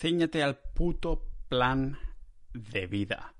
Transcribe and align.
Cíñete 0.00 0.42
al 0.42 0.56
puto 0.56 1.26
plan 1.46 1.98
de 2.54 2.86
vida. 2.86 3.34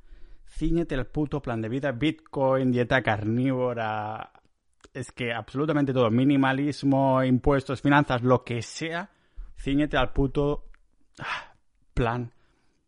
Cíñete 0.46 0.94
al 0.94 1.06
puto 1.06 1.40
plan 1.40 1.62
de 1.62 1.70
vida. 1.70 1.90
Bitcoin, 1.90 2.70
dieta 2.70 3.02
carnívora. 3.02 4.30
Es 4.92 5.10
que 5.10 5.32
absolutamente 5.32 5.94
todo. 5.94 6.10
Minimalismo, 6.10 7.24
impuestos, 7.24 7.80
finanzas, 7.80 8.20
lo 8.20 8.44
que 8.44 8.60
sea. 8.60 9.08
Cíñete 9.56 9.96
al 9.96 10.12
puto 10.12 10.66
ah, 11.20 11.54
plan 11.94 12.30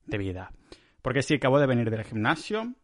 de 0.04 0.18
vida. 0.18 0.52
Porque 1.00 1.23
sí, 1.23 1.36
acabo 1.36 1.59
de 1.59 1.66
venir 1.66 1.89
del 1.89 2.04
gimnasio. 2.04 2.75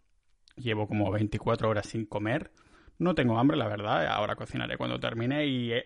Llevo 0.57 0.89
como 0.89 1.11
24 1.11 1.69
horas 1.69 1.85
sin 1.85 2.07
comer. 2.07 2.51
No 2.97 3.15
tengo 3.15 3.39
hambre, 3.39 3.59
la 3.59 3.69
verdad. 3.69 4.07
Ahora 4.07 4.37
cocinaré 4.37 4.79
cuando 4.79 4.99
termine. 4.99 5.47
Y 5.49 5.71
eh, 5.71 5.85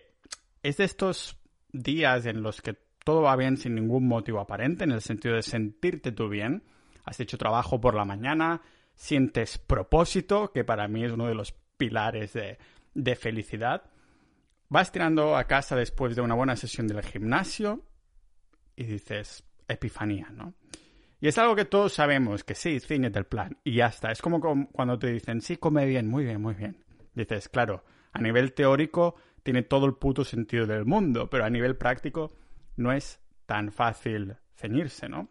es 0.61 0.77
de 0.77 0.85
estos 0.85 1.37
días 1.73 2.25
en 2.25 2.41
los 2.41 2.61
que 2.61 2.82
todo 3.03 3.23
va 3.23 3.35
bien 3.35 3.57
sin 3.57 3.75
ningún 3.75 4.07
motivo 4.07 4.39
aparente, 4.39 4.83
en 4.83 4.91
el 4.91 5.01
sentido 5.01 5.35
de 5.35 5.41
sentirte 5.41 6.11
tú 6.11 6.29
bien. 6.29 6.63
Has 7.03 7.19
hecho 7.19 7.37
trabajo 7.37 7.81
por 7.81 7.95
la 7.95 8.05
mañana, 8.05 8.61
sientes 8.95 9.57
propósito, 9.57 10.51
que 10.51 10.63
para 10.63 10.87
mí 10.87 11.03
es 11.03 11.11
uno 11.11 11.27
de 11.27 11.35
los 11.35 11.53
pilares 11.77 12.33
de, 12.33 12.57
de 12.93 13.15
felicidad. 13.15 13.83
Vas 14.69 14.91
tirando 14.91 15.35
a 15.35 15.45
casa 15.45 15.75
después 15.75 16.15
de 16.15 16.21
una 16.21 16.35
buena 16.35 16.55
sesión 16.55 16.87
del 16.87 17.03
gimnasio 17.03 17.83
y 18.75 18.85
dices, 18.85 19.43
epifanía, 19.67 20.29
¿no? 20.31 20.53
Y 21.19 21.27
es 21.27 21.37
algo 21.37 21.55
que 21.55 21.65
todos 21.65 21.93
sabemos, 21.93 22.43
que 22.43 22.53
sí, 22.53 22.79
ciñete 22.81 23.19
el 23.19 23.25
plan 23.25 23.57
y 23.63 23.75
ya 23.75 23.87
está. 23.87 24.11
Es 24.11 24.21
como 24.21 24.41
cuando 24.71 24.99
te 24.99 25.07
dicen, 25.07 25.41
sí, 25.41 25.55
come 25.55 25.85
bien, 25.85 26.07
muy 26.07 26.25
bien, 26.25 26.41
muy 26.41 26.53
bien. 26.53 26.83
Dices, 27.13 27.47
claro, 27.47 27.85
a 28.11 28.19
nivel 28.19 28.53
teórico 28.53 29.15
tiene 29.41 29.63
todo 29.63 29.85
el 29.85 29.93
puto 29.95 30.25
sentido 30.25 30.65
del 30.65 30.85
mundo, 30.85 31.29
pero 31.29 31.45
a 31.45 31.49
nivel 31.49 31.77
práctico 31.77 32.33
no 32.75 32.91
es 32.91 33.21
tan 33.45 33.71
fácil 33.71 34.35
ceñirse, 34.55 35.09
¿no? 35.09 35.29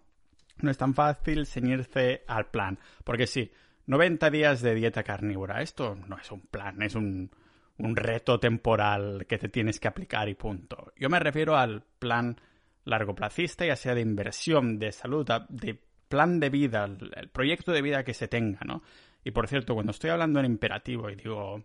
No 0.59 0.71
es 0.71 0.79
tan 0.79 0.95
fácil 0.95 1.47
ceñirse 1.47 2.25
al 2.27 2.51
plan. 2.51 2.79
Porque 3.05 3.27
sí, 3.27 3.51
90 3.87 4.31
días 4.31 4.63
de 4.63 4.75
dieta 4.75 5.03
carnívora, 5.03 5.63
esto 5.63 5.97
no 6.09 6.19
es 6.19 6.31
un 6.31 6.43
plan, 6.43 6.83
es 6.83 6.95
un, 6.95 7.31
un 7.79 7.97
reto 7.97 8.39
temporal 8.39 9.27
que 9.27 9.39
te 9.39 9.49
tienes 9.49 9.81
que 9.81 9.89
aplicar 9.89 10.29
y 10.29 10.35
punto. 10.35 10.93
Yo 10.97 11.09
me 11.09 11.19
refiero 11.19 11.57
al 11.57 11.83
plan 11.99 12.37
largoplacista, 12.85 13.65
ya 13.65 13.77
sea 13.77 13.95
de 13.95 14.01
inversión, 14.01 14.79
de 14.79 14.93
salud, 14.93 15.27
de 15.49 15.81
plan 16.09 16.41
de 16.41 16.51
vida, 16.51 16.85
el 16.85 17.29
proyecto 17.31 17.73
de 17.73 17.83
vida 17.83 18.05
que 18.05 18.15
se 18.15 18.29
tenga, 18.29 18.61
¿no? 18.65 18.83
Y 19.25 19.31
por 19.31 19.49
cierto, 19.49 19.75
cuando 19.75 19.93
estoy 19.93 20.11
hablando 20.11 20.41
en 20.41 20.47
imperativo 20.47 21.09
y 21.09 21.17
digo, 21.17 21.63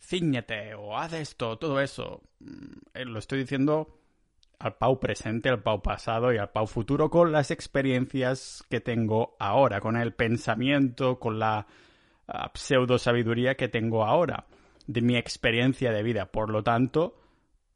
ciñete 0.00 0.74
o 0.74 0.96
haz 0.96 1.12
esto, 1.12 1.58
todo 1.58 1.80
eso, 1.80 2.22
mm, 2.40 2.78
eh, 2.94 3.04
lo 3.04 3.18
estoy 3.18 3.40
diciendo 3.40 4.01
al 4.62 4.76
Pau 4.76 5.00
presente, 5.00 5.48
al 5.48 5.62
Pau 5.62 5.82
pasado 5.82 6.32
y 6.32 6.38
al 6.38 6.50
Pau 6.50 6.66
futuro 6.66 7.10
con 7.10 7.32
las 7.32 7.50
experiencias 7.50 8.64
que 8.70 8.80
tengo 8.80 9.36
ahora, 9.40 9.80
con 9.80 9.96
el 9.96 10.14
pensamiento, 10.14 11.18
con 11.18 11.38
la 11.40 11.66
uh, 12.28 12.32
pseudo 12.54 12.98
sabiduría 12.98 13.56
que 13.56 13.68
tengo 13.68 14.04
ahora 14.04 14.46
de 14.86 15.02
mi 15.02 15.16
experiencia 15.16 15.90
de 15.90 16.04
vida. 16.04 16.26
Por 16.26 16.50
lo 16.50 16.62
tanto, 16.62 17.18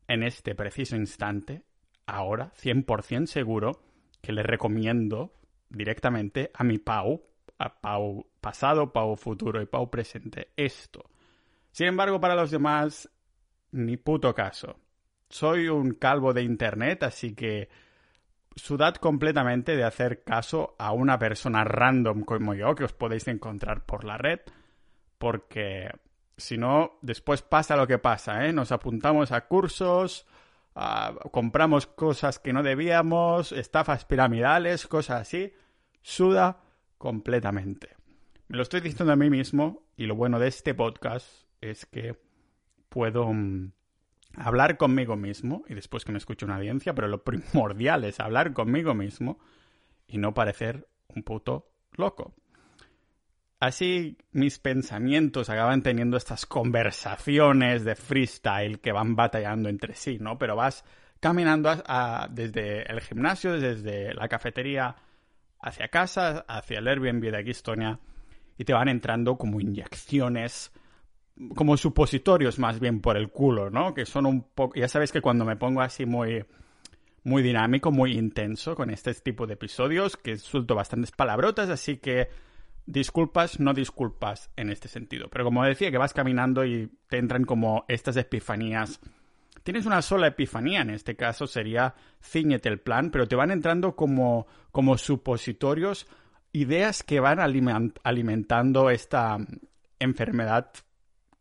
en 0.07 0.23
este 0.23 0.55
preciso 0.55 0.95
instante, 0.95 1.63
ahora 2.07 2.53
100% 2.63 3.27
seguro 3.27 3.81
que 4.23 4.33
le 4.33 4.45
recomiendo 4.45 5.33
directamente 5.69 6.53
a 6.55 6.63
mi 6.63 6.79
Pau, 6.79 7.21
a 7.59 7.81
Pau 7.81 8.27
pasado, 8.41 8.93
Pau 8.93 9.17
futuro 9.17 9.61
y 9.61 9.67
Pau 9.67 9.91
presente, 9.91 10.53
esto. 10.57 11.11
Sin 11.73 11.89
embargo, 11.89 12.21
para 12.21 12.37
los 12.37 12.53
demás, 12.53 13.11
ni 13.73 13.97
puto 13.97 14.33
caso. 14.35 14.77
Soy 15.37 15.69
un 15.69 15.93
calvo 15.93 16.33
de 16.33 16.43
Internet, 16.43 17.03
así 17.03 17.35
que 17.35 17.69
sudad 18.55 18.95
completamente 18.95 19.77
de 19.77 19.85
hacer 19.85 20.25
caso 20.25 20.75
a 20.79 20.93
una 20.93 21.19
persona 21.19 21.63
random 21.63 22.23
como 22.23 22.55
yo 22.55 22.75
que 22.75 22.85
os 22.85 22.95
podéis 22.95 23.29
encontrar 23.29 23.85
por 23.85 24.05
la 24.05 24.17
red, 24.17 24.41
porque 25.19 25.91
si 26.39 26.57
no, 26.57 26.93
después 27.03 27.43
pasa 27.43 27.77
lo 27.77 27.87
que 27.87 27.99
pasa, 27.99 28.47
¿eh? 28.47 28.55
Nos 28.55 28.73
apuntamos 28.73 29.31
a 29.31 29.47
cursos, 29.47 30.27
compramos 31.33 31.87
cosas 31.87 32.39
que 32.39 32.55
no 32.55 32.63
debíamos, 32.63 33.53
estafas 33.53 34.07
piramidales, 34.07 34.87
cosas 34.87 35.21
así, 35.21 35.53
suda 36.01 36.63
completamente. 36.97 37.91
Me 38.49 38.57
lo 38.57 38.63
estoy 38.63 38.81
diciendo 38.81 39.13
a 39.13 39.17
mí 39.17 39.29
mismo 39.29 39.83
y 39.99 40.07
lo 40.07 40.15
bueno 40.15 40.39
de 40.39 40.49
este 40.49 40.73
podcast 40.73 41.29
es 41.61 41.85
que 41.85 42.17
puedo 42.89 43.31
mm, 43.31 43.73
hablar 44.37 44.77
conmigo 44.77 45.17
mismo 45.17 45.65
y 45.69 45.75
después 45.75 46.05
que 46.05 46.13
me 46.13 46.19
escuche 46.19 46.45
una 46.45 46.57
audiencia, 46.57 46.95
pero 46.95 47.09
lo 47.09 47.25
primordial 47.25 48.05
es 48.05 48.21
hablar 48.21 48.53
conmigo 48.53 48.95
mismo 48.95 49.39
y 50.07 50.19
no 50.19 50.35
parecer 50.35 50.87
un 51.09 51.23
puto 51.23 51.71
loco. 51.93 52.35
Así 53.59 54.19
mis 54.33 54.59
pensamientos 54.59 55.49
acaban 55.49 55.83
teniendo 55.83 56.19
estas 56.19 56.45
conversaciones 56.45 57.85
de 57.85 57.97
freestyle 57.97 58.81
que 58.81 58.93
van 58.93 59.17
batallando 59.17 59.71
entre 59.71 59.95
sí, 59.95 60.19
¿no? 60.21 60.39
Pero 60.39 60.57
vas 60.57 60.85
caminando 61.21 61.75
desde 62.31 62.83
el 62.83 63.01
gimnasio, 63.01 63.59
desde 63.59 64.13
la 64.13 64.29
cafetería 64.29 64.95
hacia 65.59 65.89
casa, 65.89 66.45
hacia 66.47 66.79
el 66.79 66.89
Airbnb 66.89 67.31
de 67.31 67.39
aquí, 67.39 67.51
Estonia, 67.51 67.99
y 68.59 68.65
te 68.65 68.75
van 68.75 68.89
entrando 68.89 69.39
como 69.39 69.59
inyecciones, 69.59 70.71
como 71.55 71.77
supositorios 71.77 72.59
más 72.59 72.81
bien 72.81 73.01
por 73.01 73.17
el 73.17 73.31
culo, 73.31 73.71
¿no? 73.71 73.95
Que 73.95 74.07
son 74.07 74.27
un 74.27 74.43
poco... 74.43 74.75
Ya 74.79 74.89
sabéis 74.89 75.13
que 75.13 75.21
cuando 75.21 75.45
me 75.45 75.57
pongo 75.57 75.81
así 75.81 76.07
muy 76.07 76.45
muy 77.27 77.43
dinámico, 77.43 77.91
muy 77.91 78.13
intenso 78.13 78.77
con 78.77 78.89
este 78.89 79.13
tipo 79.15 79.49
de 79.49 79.55
episodios, 79.55 80.17
que 80.17 80.37
suelto 80.37 80.77
bastantes 80.77 81.11
palabrotas, 81.11 81.69
así 81.71 81.97
que 81.97 82.29
disculpas, 82.87 83.59
no 83.59 83.75
disculpas 83.75 84.49
en 84.55 84.71
este 84.71 84.87
sentido. 84.87 85.29
Pero 85.29 85.45
como 85.45 85.65
decía, 85.65 85.91
que 85.91 85.99
vas 85.99 86.15
caminando 86.15 86.65
y 86.65 86.89
te 87.09 87.19
entran 87.19 87.43
como 87.43 87.85
estas 87.89 88.17
epifanías. 88.17 89.01
Tienes 89.65 89.87
una 89.87 90.03
sola 90.03 90.29
epifanía, 90.29 90.83
en 90.83 90.91
este 90.91 91.17
caso 91.17 91.49
sería 91.49 91.97
ciñete 92.23 92.69
el 92.69 92.79
plan, 92.79 93.11
pero 93.11 93.27
te 93.27 93.35
van 93.35 93.51
entrando 93.51 93.97
como, 93.97 94.47
como 94.71 94.97
supositorios, 94.97 96.07
ideas 96.53 97.03
que 97.03 97.19
van 97.19 97.41
alimentando 97.41 98.89
esta 98.91 99.37
enfermedad 99.99 100.71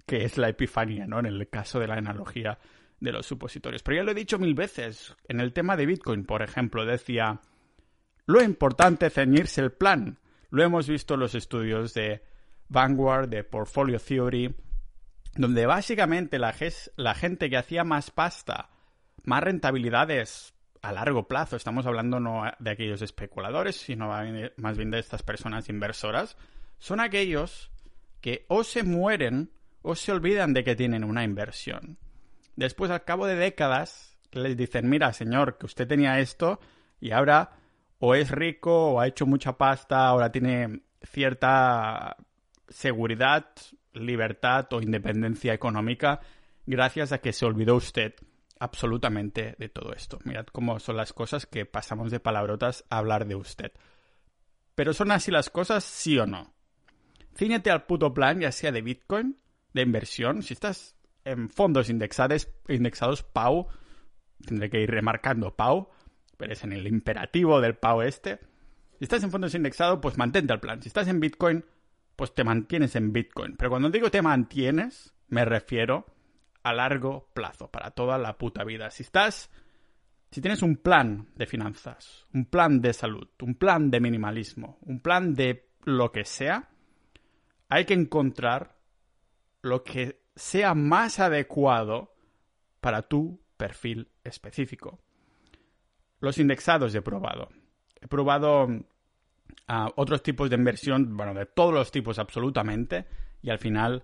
que 0.06 0.24
es 0.24 0.38
la 0.38 0.50
epifanía, 0.50 1.08
¿no? 1.08 1.20
En 1.20 1.26
el 1.26 1.50
caso 1.50 1.80
de 1.80 1.88
la 1.88 1.96
analogía 1.96 2.60
de 3.00 3.12
los 3.12 3.26
supositorios. 3.26 3.84
Pero 3.84 3.98
ya 3.98 4.04
lo 4.04 4.12
he 4.12 4.16
dicho 4.16 4.40
mil 4.40 4.54
veces. 4.54 5.16
En 5.28 5.40
el 5.40 5.54
tema 5.54 5.76
de 5.76 5.86
Bitcoin, 5.86 6.26
por 6.26 6.42
ejemplo, 6.42 6.86
decía, 6.86 7.42
lo 8.26 8.42
importante 8.42 9.08
es 9.08 9.14
ceñirse 9.14 9.62
el 9.62 9.72
plan. 9.72 10.20
Lo 10.50 10.64
hemos 10.64 10.88
visto 10.88 11.16
en 11.16 11.20
los 11.20 11.36
estudios 11.36 11.94
de 11.94 12.24
Vanguard, 12.70 13.30
de 13.30 13.44
Portfolio 13.44 14.00
Theory, 14.00 14.56
donde 15.36 15.66
básicamente 15.66 16.40
la, 16.40 16.56
la 16.96 17.14
gente 17.14 17.50
que 17.50 17.58
hacía 17.58 17.84
más 17.84 18.12
pasta, 18.12 18.70
más 19.24 19.44
rentabilidades 19.44 20.54
a 20.82 20.92
largo 20.92 21.28
plazo, 21.28 21.56
estamos 21.56 21.86
hablando 21.88 22.20
no 22.20 22.44
de 22.60 22.70
aquellos 22.70 23.02
especuladores, 23.02 23.76
sino 23.76 24.12
más 24.58 24.78
bien 24.78 24.92
de 24.92 25.00
estas 25.00 25.24
personas 25.24 25.68
inversoras, 25.68 26.38
son 26.78 27.00
aquellos 27.00 27.72
que 28.22 28.46
o 28.50 28.64
se 28.64 28.84
mueren 28.84 29.52
o 29.86 29.96
se 29.96 30.12
olvidan 30.12 30.54
de 30.54 30.64
que 30.64 30.76
tienen 30.76 31.04
una 31.04 31.24
inversión. 31.24 31.98
Después, 32.56 32.90
al 32.90 33.04
cabo 33.04 33.28
de 33.28 33.36
décadas, 33.36 34.18
les 34.32 34.58
dicen, 34.58 34.90
mira, 34.90 35.14
señor, 35.14 35.58
que 35.58 35.68
usted 35.68 35.88
tenía 35.88 36.20
esto 36.20 36.60
y 37.00 37.12
ahora 37.12 37.52
o 38.00 38.16
es 38.16 38.32
rico 38.32 38.92
o 38.92 39.00
ha 39.00 39.08
hecho 39.08 39.26
mucha 39.26 39.58
pasta, 39.58 40.08
ahora 40.08 40.32
tiene 40.32 40.82
cierta 41.04 42.18
seguridad, 42.68 43.48
libertad 43.94 44.68
o 44.74 44.82
independencia 44.82 45.54
económica 45.54 46.20
gracias 46.66 47.12
a 47.12 47.20
que 47.20 47.32
se 47.32 47.46
olvidó 47.46 47.76
usted 47.76 48.16
absolutamente 48.60 49.56
de 49.60 49.70
todo 49.70 49.94
esto. 49.94 50.20
Mirad 50.24 50.48
cómo 50.48 50.80
son 50.80 50.98
las 50.98 51.14
cosas 51.14 51.46
que 51.46 51.66
pasamos 51.66 52.10
de 52.10 52.20
palabrotas 52.20 52.86
a 52.90 52.98
hablar 52.98 53.28
de 53.28 53.36
usted. 53.36 53.72
Pero 54.74 54.94
son 54.94 55.12
así 55.12 55.30
las 55.30 55.50
cosas, 55.50 55.84
sí 55.84 56.18
o 56.18 56.26
no. 56.26 56.54
Cíñete 57.36 57.70
al 57.70 57.86
puto 57.86 58.14
plan, 58.14 58.40
ya 58.40 58.52
sea 58.52 58.72
de 58.72 58.82
Bitcoin, 58.82 59.38
de 59.76 59.82
inversión. 59.82 60.42
Si 60.42 60.54
estás 60.54 60.96
en 61.26 61.50
fondos 61.50 61.90
indexados, 61.90 62.50
indexados 62.70 63.24
PAU, 63.24 63.68
tendré 64.44 64.70
que 64.70 64.82
ir 64.82 64.90
remarcando 64.90 65.56
PAU, 65.56 65.90
pero 66.38 66.54
es 66.54 66.64
en 66.64 66.72
el 66.72 66.88
imperativo 66.88 67.60
del 67.60 67.76
PAO 67.76 68.02
este. 68.02 68.40
Si 68.98 69.04
estás 69.04 69.22
en 69.24 69.32
fondos 69.32 69.54
indexados, 69.54 70.00
pues 70.02 70.18
mantente 70.18 70.54
al 70.54 70.62
plan. 70.62 70.82
Si 70.82 70.88
estás 70.88 71.10
en 71.10 71.20
Bitcoin, 71.20 71.66
pues 72.16 72.34
te 72.34 72.46
mantienes 72.46 72.96
en 72.96 73.12
Bitcoin. 73.12 73.58
Pero 73.58 73.70
cuando 73.70 73.90
digo 73.90 74.10
te 74.10 74.22
mantienes, 74.22 75.14
me 75.28 75.44
refiero 75.44 76.06
a 76.64 76.74
largo 76.74 77.30
plazo, 77.34 77.70
para 77.70 77.92
toda 77.92 78.18
la 78.18 78.38
puta 78.38 78.64
vida. 78.64 78.90
Si 78.90 79.04
estás, 79.04 79.52
si 80.32 80.40
tienes 80.40 80.62
un 80.62 80.78
plan 80.78 81.28
de 81.36 81.48
finanzas, 81.48 82.26
un 82.34 82.46
plan 82.46 82.80
de 82.80 82.94
salud, 82.94 83.28
un 83.42 83.56
plan 83.56 83.92
de 83.92 84.00
minimalismo, 84.00 84.80
un 84.84 85.02
plan 85.02 85.36
de 85.36 85.68
lo 85.84 86.14
que 86.14 86.24
sea, 86.24 86.70
hay 87.68 87.84
que 87.84 87.94
encontrar 87.94 88.75
lo 89.66 89.84
que 89.84 90.22
sea 90.36 90.76
más 90.76 91.20
adecuado 91.20 92.14
para 92.80 93.02
tu 93.02 93.42
perfil 93.58 94.10
específico. 94.24 95.00
Los 96.20 96.38
indexados 96.38 96.94
de 96.94 97.02
probado. 97.02 97.50
He 98.00 98.08
probado 98.08 98.68
a 99.68 99.90
otros 99.96 100.22
tipos 100.22 100.50
de 100.50 100.56
inversión, 100.56 101.18
bueno, 101.18 101.34
de 101.34 101.48
todos 101.48 101.74
los 101.74 101.92
tipos 101.92 102.20
absolutamente, 102.20 103.08
y 103.42 103.50
al 103.50 103.58
final 103.58 104.04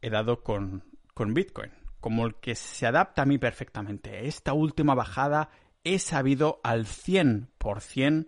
he 0.00 0.10
dado 0.10 0.42
con, 0.42 0.84
con 1.14 1.32
Bitcoin, 1.32 1.70
como 2.00 2.26
el 2.26 2.34
que 2.36 2.56
se 2.56 2.86
adapta 2.86 3.22
a 3.22 3.26
mí 3.26 3.38
perfectamente. 3.38 4.26
Esta 4.26 4.52
última 4.52 4.94
bajada 4.94 5.50
he 5.84 6.00
sabido 6.00 6.60
al 6.64 6.86
100% 6.86 8.26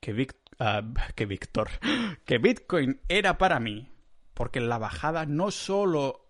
que, 0.00 0.26
ah, 0.58 0.82
que 1.14 1.26
Víctor, 1.26 1.68
que 2.24 2.38
Bitcoin 2.38 3.00
era 3.08 3.36
para 3.36 3.60
mí, 3.60 3.90
porque 4.36 4.60
la 4.60 4.76
bajada 4.76 5.24
no 5.24 5.50
solo 5.50 6.28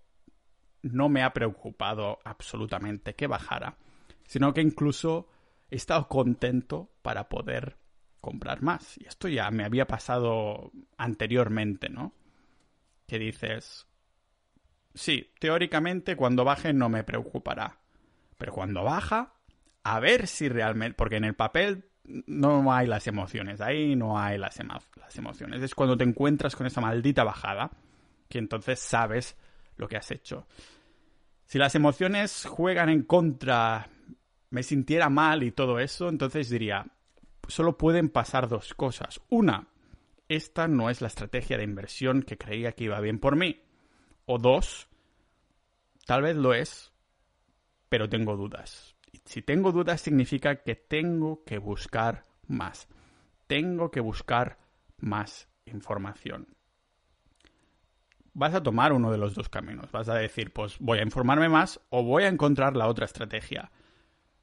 no 0.83 1.09
me 1.09 1.25
ha 1.25 1.33
preocupado 1.33 2.21
absolutamente 2.25 3.17
que 3.17 3.27
bajara, 3.27 3.79
sino 4.23 4.55
que 4.55 4.61
incluso 4.61 5.29
he 5.73 5.75
estado 5.75 6.07
contento 6.07 6.93
para 7.03 7.29
poder 7.29 7.79
comprar 8.21 8.63
más. 8.63 8.97
Y 8.99 9.09
esto 9.09 9.27
ya 9.27 9.51
me 9.51 9.65
había 9.65 9.89
pasado 9.89 10.71
anteriormente, 10.97 11.89
¿no? 11.89 12.15
Que 13.09 13.19
dices, 13.19 13.89
sí, 14.95 15.33
teóricamente 15.41 16.15
cuando 16.15 16.45
baje 16.45 16.73
no 16.73 16.89
me 16.89 17.03
preocupará. 17.03 17.81
Pero 18.39 18.53
cuando 18.53 18.85
baja, 18.85 19.35
a 19.83 19.99
ver 19.99 20.29
si 20.29 20.49
realmente, 20.49 20.95
porque 20.95 21.17
en 21.17 21.25
el 21.25 21.35
papel 21.35 21.91
no 22.05 22.73
hay 22.73 22.87
las 22.87 23.09
emociones, 23.09 23.61
ahí 23.61 23.97
no 23.97 24.17
hay 24.17 24.39
las, 24.39 24.61
las 24.95 25.17
emociones. 25.17 25.61
Es 25.61 25.75
cuando 25.75 25.97
te 25.97 26.05
encuentras 26.05 26.55
con 26.55 26.69
esa 26.69 26.81
maldita 26.81 27.25
bajada 27.25 27.73
que 28.29 28.39
entonces 28.39 28.81
sabes 28.81 29.37
lo 29.77 29.89
que 29.89 29.97
has 29.97 30.11
hecho. 30.11 30.47
Si 31.45 31.59
las 31.59 31.75
emociones 31.75 32.45
juegan 32.47 32.89
en 32.89 33.03
contra, 33.03 33.89
me 34.51 34.63
sintiera 34.63 35.09
mal 35.09 35.43
y 35.43 35.53
todo 35.53 35.79
eso, 35.79 36.09
entonces 36.09 36.51
diría, 36.51 36.87
solo 37.47 37.79
pueden 37.79 38.09
pasar 38.09 38.49
dos 38.49 38.75
cosas. 38.75 39.21
Una, 39.29 39.69
esta 40.29 40.67
no 40.67 40.91
es 40.91 41.01
la 41.01 41.07
estrategia 41.07 41.57
de 41.57 41.65
inversión 41.65 42.23
que 42.23 42.37
creía 42.39 42.73
que 42.73 42.85
iba 42.85 43.01
bien 43.01 43.21
por 43.21 43.37
mí. 43.37 43.63
O 44.25 44.39
dos, 44.39 44.89
tal 46.05 46.23
vez 46.23 46.37
lo 46.37 46.53
es, 46.53 46.93
pero 47.89 48.09
tengo 48.09 48.37
dudas. 48.37 48.97
Si 49.25 49.43
tengo 49.43 49.73
dudas 49.73 50.01
significa 50.01 50.63
que 50.63 50.75
tengo 50.75 51.45
que 51.45 51.59
buscar 51.59 52.25
más. 52.49 52.89
Tengo 53.47 53.91
que 53.91 54.01
buscar 54.01 54.59
más 54.99 55.49
información. 55.65 56.56
Vas 58.39 58.55
a 58.55 58.63
tomar 58.63 58.93
uno 58.93 59.11
de 59.11 59.19
los 59.19 59.35
dos 59.35 59.49
caminos. 59.49 59.91
Vas 59.93 60.09
a 60.09 60.15
decir, 60.15 60.53
pues 60.53 60.77
voy 60.79 60.99
a 60.99 61.03
informarme 61.03 61.49
más 61.49 61.81
o 61.91 62.03
voy 62.03 62.25
a 62.25 62.29
encontrar 62.29 62.77
la 62.77 62.87
otra 62.87 63.07
estrategia 63.07 63.71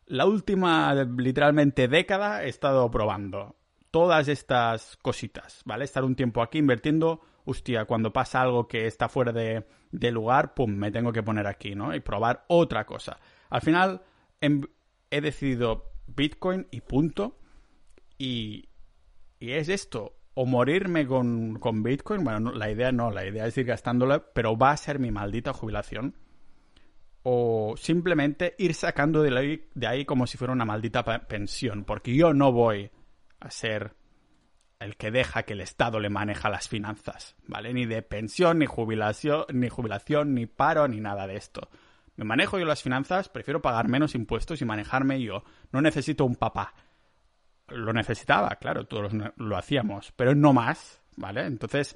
la 0.06 0.26
última 0.26 0.94
literalmente 0.94 1.88
década 1.88 2.44
he 2.44 2.50
estado 2.50 2.90
probando 2.92 3.56
todas 3.92 4.28
estas 4.28 4.98
cositas, 4.98 5.62
¿vale? 5.66 5.86
Estar 5.86 6.04
un 6.04 6.16
tiempo 6.16 6.42
aquí 6.42 6.58
invirtiendo, 6.58 7.22
hostia, 7.46 7.86
cuando 7.86 8.12
pasa 8.12 8.42
algo 8.42 8.68
que 8.68 8.88
está 8.88 9.08
fuera 9.08 9.32
de, 9.32 10.12
lugar, 10.12 10.56
pum, 10.56 10.72
me 10.72 10.92
tengo 10.92 11.14
que 11.14 11.24
poner 11.24 11.48
aquí, 11.48 11.76
¿no? 11.76 11.96
Y 11.96 12.00
probar 12.00 12.46
otra 12.48 12.86
cosa. 12.86 13.20
Al 13.50 13.62
final 13.62 14.02
he 14.42 15.22
decidido 15.22 15.92
Bitcoin 16.08 16.68
y 16.72 16.82
punto. 16.82 17.38
Y 18.18 18.70
es 19.40 19.70
esto, 19.70 20.16
o 20.36 20.46
morirme 20.46 21.06
con, 21.06 21.60
con 21.60 21.84
Bitcoin, 21.84 22.24
bueno, 22.24 22.52
la 22.52 22.72
idea 22.72 22.92
no, 22.92 23.12
la 23.12 23.26
idea 23.26 23.46
es 23.46 23.58
ir 23.58 23.66
gastándola, 23.66 24.34
pero 24.34 24.58
va 24.58 24.72
a 24.72 24.78
ser 24.78 25.00
mi 25.00 25.12
maldita 25.12 25.54
jubilación 25.54 26.16
o 27.24 27.76
simplemente 27.78 28.56
ir 28.58 28.74
sacando 28.74 29.22
de 29.22 29.38
ahí, 29.38 29.70
de 29.74 29.88
ahí 29.88 30.06
como 30.06 30.28
si 30.28 30.38
fuera 30.38 30.54
una 30.54 30.66
maldita 30.66 31.04
pensión, 31.28 31.86
porque 31.86 32.16
yo 32.16 32.34
no 32.34 32.52
voy 32.52 32.92
a 33.40 33.50
ser 33.50 33.96
el 34.80 34.98
que 34.98 35.12
deja 35.12 35.44
que 35.44 35.54
el 35.54 35.62
Estado 35.62 36.00
le 36.00 36.10
maneja 36.10 36.50
las 36.50 36.68
finanzas, 36.68 37.36
¿vale? 37.48 37.74
Ni 37.74 37.86
de 37.86 38.02
pensión, 38.02 38.60
ni 38.60 38.66
jubilación, 38.66 39.46
ni 39.54 39.70
jubilación, 39.70 40.34
ni 40.34 40.46
paro, 40.46 40.88
ni 40.90 41.00
nada 41.00 41.26
de 41.26 41.38
esto. 41.38 41.70
Me 42.18 42.26
manejo 42.26 42.60
yo 42.60 42.66
las 42.66 42.84
finanzas, 42.84 43.30
prefiero 43.30 43.62
pagar 43.62 43.88
menos 43.88 44.14
impuestos 44.14 44.62
y 44.62 44.66
manejarme 44.66 45.22
yo. 45.22 45.44
No 45.72 45.82
necesito 45.82 46.26
un 46.26 46.36
papá. 46.36 46.74
Lo 47.74 47.94
necesitaba, 47.94 48.56
claro, 48.56 48.86
todos 48.86 49.14
lo 49.36 49.58
hacíamos, 49.58 50.12
pero 50.16 50.36
no 50.36 50.54
más, 50.54 51.02
¿vale? 51.16 51.46
Entonces, 51.46 51.96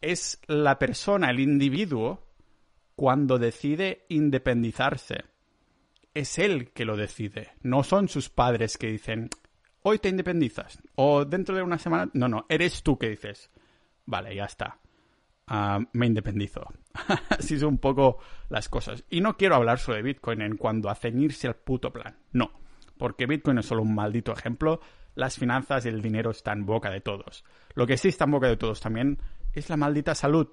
es 0.00 0.40
la 0.46 0.78
persona, 0.78 1.30
el 1.30 1.40
individuo, 1.40 2.26
cuando 2.94 3.38
decide 3.38 4.06
independizarse. 4.08 5.24
Es 6.14 6.38
él 6.38 6.72
que 6.72 6.86
lo 6.86 6.96
decide, 6.96 7.52
no 7.62 7.82
son 7.82 8.08
sus 8.08 8.30
padres 8.30 8.78
que 8.78 8.86
dicen, 8.86 9.28
hoy 9.82 9.98
te 9.98 10.08
independizas, 10.08 10.82
o 10.94 11.26
dentro 11.26 11.54
de 11.54 11.62
una 11.62 11.78
semana, 11.78 12.10
no, 12.14 12.26
no, 12.26 12.46
eres 12.48 12.82
tú 12.82 12.98
que 12.98 13.10
dices, 13.10 13.50
vale, 14.06 14.34
ya 14.34 14.44
está, 14.44 14.78
ah, 15.46 15.78
me 15.92 16.06
independizo. 16.06 16.66
Así 17.28 17.58
son 17.58 17.68
un 17.68 17.78
poco 17.78 18.18
las 18.48 18.70
cosas. 18.70 19.04
Y 19.10 19.20
no 19.20 19.36
quiero 19.36 19.56
hablar 19.56 19.78
sobre 19.78 20.02
Bitcoin 20.02 20.40
en 20.40 20.56
cuanto 20.56 20.88
a 20.88 20.94
ceñirse 20.94 21.48
al 21.48 21.56
puto 21.56 21.92
plan, 21.92 22.16
no, 22.32 22.50
porque 22.98 23.26
Bitcoin 23.26 23.58
es 23.58 23.66
solo 23.66 23.82
un 23.82 23.94
maldito 23.94 24.32
ejemplo, 24.32 24.80
las 25.14 25.38
finanzas 25.38 25.86
y 25.86 25.88
el 25.88 26.02
dinero 26.02 26.30
están 26.30 26.60
en 26.60 26.66
boca 26.66 26.90
de 26.90 27.00
todos. 27.00 27.44
Lo 27.74 27.86
que 27.86 27.96
sí 27.96 28.08
está 28.08 28.24
en 28.24 28.32
boca 28.32 28.48
de 28.48 28.56
todos 28.56 28.80
también 28.80 29.18
es 29.52 29.68
la 29.68 29.76
maldita 29.76 30.14
salud 30.14 30.48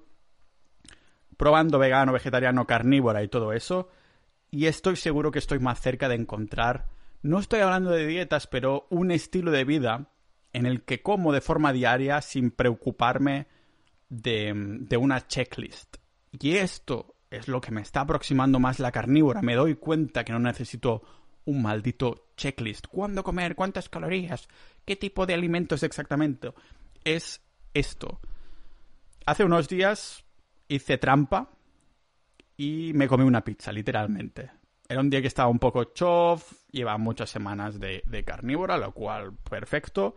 probando 1.36 1.78
vegano, 1.78 2.12
vegetariano, 2.12 2.66
carnívora 2.66 3.22
y 3.22 3.28
todo 3.28 3.52
eso, 3.52 3.88
y 4.50 4.66
estoy 4.66 4.96
seguro 4.96 5.30
que 5.30 5.38
estoy 5.38 5.58
más 5.58 5.80
cerca 5.80 6.08
de 6.08 6.14
encontrar, 6.14 6.86
no 7.22 7.38
estoy 7.38 7.60
hablando 7.60 7.90
de 7.90 8.06
dietas, 8.06 8.46
pero 8.46 8.86
un 8.90 9.10
estilo 9.10 9.50
de 9.50 9.64
vida 9.64 10.10
en 10.52 10.66
el 10.66 10.82
que 10.82 11.02
como 11.02 11.32
de 11.32 11.40
forma 11.40 11.72
diaria 11.72 12.20
sin 12.20 12.50
preocuparme 12.50 13.48
de, 14.08 14.52
de 14.54 14.96
una 14.96 15.26
checklist. 15.26 15.96
Y 16.38 16.56
esto 16.56 17.16
es 17.30 17.48
lo 17.48 17.60
que 17.60 17.72
me 17.72 17.80
está 17.80 18.02
aproximando 18.02 18.60
más 18.60 18.78
la 18.78 18.92
carnívora. 18.92 19.42
Me 19.42 19.56
doy 19.56 19.74
cuenta 19.74 20.24
que 20.24 20.32
no 20.32 20.38
necesito 20.38 21.02
un 21.44 21.62
maldito 21.62 22.28
checklist. 22.36 22.86
¿Cuándo 22.86 23.22
comer? 23.22 23.54
¿Cuántas 23.54 23.88
calorías? 23.88 24.48
¿Qué 24.84 24.96
tipo 24.96 25.26
de 25.26 25.34
alimentos 25.34 25.82
exactamente? 25.82 26.52
Es 27.04 27.40
esto. 27.72 28.20
Hace 29.26 29.44
unos 29.44 29.68
días 29.68 30.24
hice 30.68 30.98
trampa 30.98 31.50
y 32.56 32.92
me 32.94 33.08
comí 33.08 33.24
una 33.24 33.42
pizza, 33.44 33.72
literalmente. 33.72 34.50
Era 34.88 35.00
un 35.00 35.10
día 35.10 35.22
que 35.22 35.28
estaba 35.28 35.48
un 35.48 35.58
poco 35.58 35.84
chof, 35.84 36.52
lleva 36.70 36.98
muchas 36.98 37.30
semanas 37.30 37.80
de, 37.80 38.24
carnívora, 38.24 38.76
lo 38.76 38.92
cual 38.92 39.32
perfecto. 39.48 40.16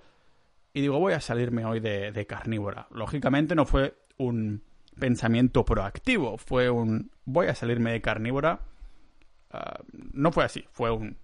Y 0.73 0.81
digo, 0.81 0.99
voy 0.99 1.13
a 1.13 1.21
salirme 1.21 1.65
hoy 1.65 1.79
de, 1.79 2.25
carnívora. 2.27 2.87
Lógicamente 2.91 3.55
no 3.55 3.65
fue 3.65 3.95
un 4.17 4.63
pensamiento 4.99 5.63
proactivo, 5.63 6.37
fue 6.37 6.69
un 6.69 7.11
voy 7.23 7.47
a 7.47 7.55
salirme 7.55 7.91
de 7.91 8.01
carnívora. 8.01 8.59
Ah, 9.51 9.79
no 9.91 10.31
fue 10.31 10.43
así, 10.43 10.65
fue 10.71 10.91
un 10.91 11.17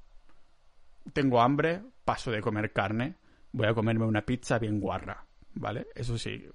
tengo 1.12 1.42
hambre, 1.42 1.82
paso 2.06 2.32
de 2.32 2.42
comer 2.42 2.72
carne, 2.72 3.16
voy 3.52 3.68
a 3.68 3.74
comerme 3.74 4.06
una 4.06 4.22
pizza 4.22 4.58
bien 4.58 4.80
guarra, 4.80 5.26
¿vale? 5.56 5.88
Eso 5.96 6.18
sí, 6.18 6.48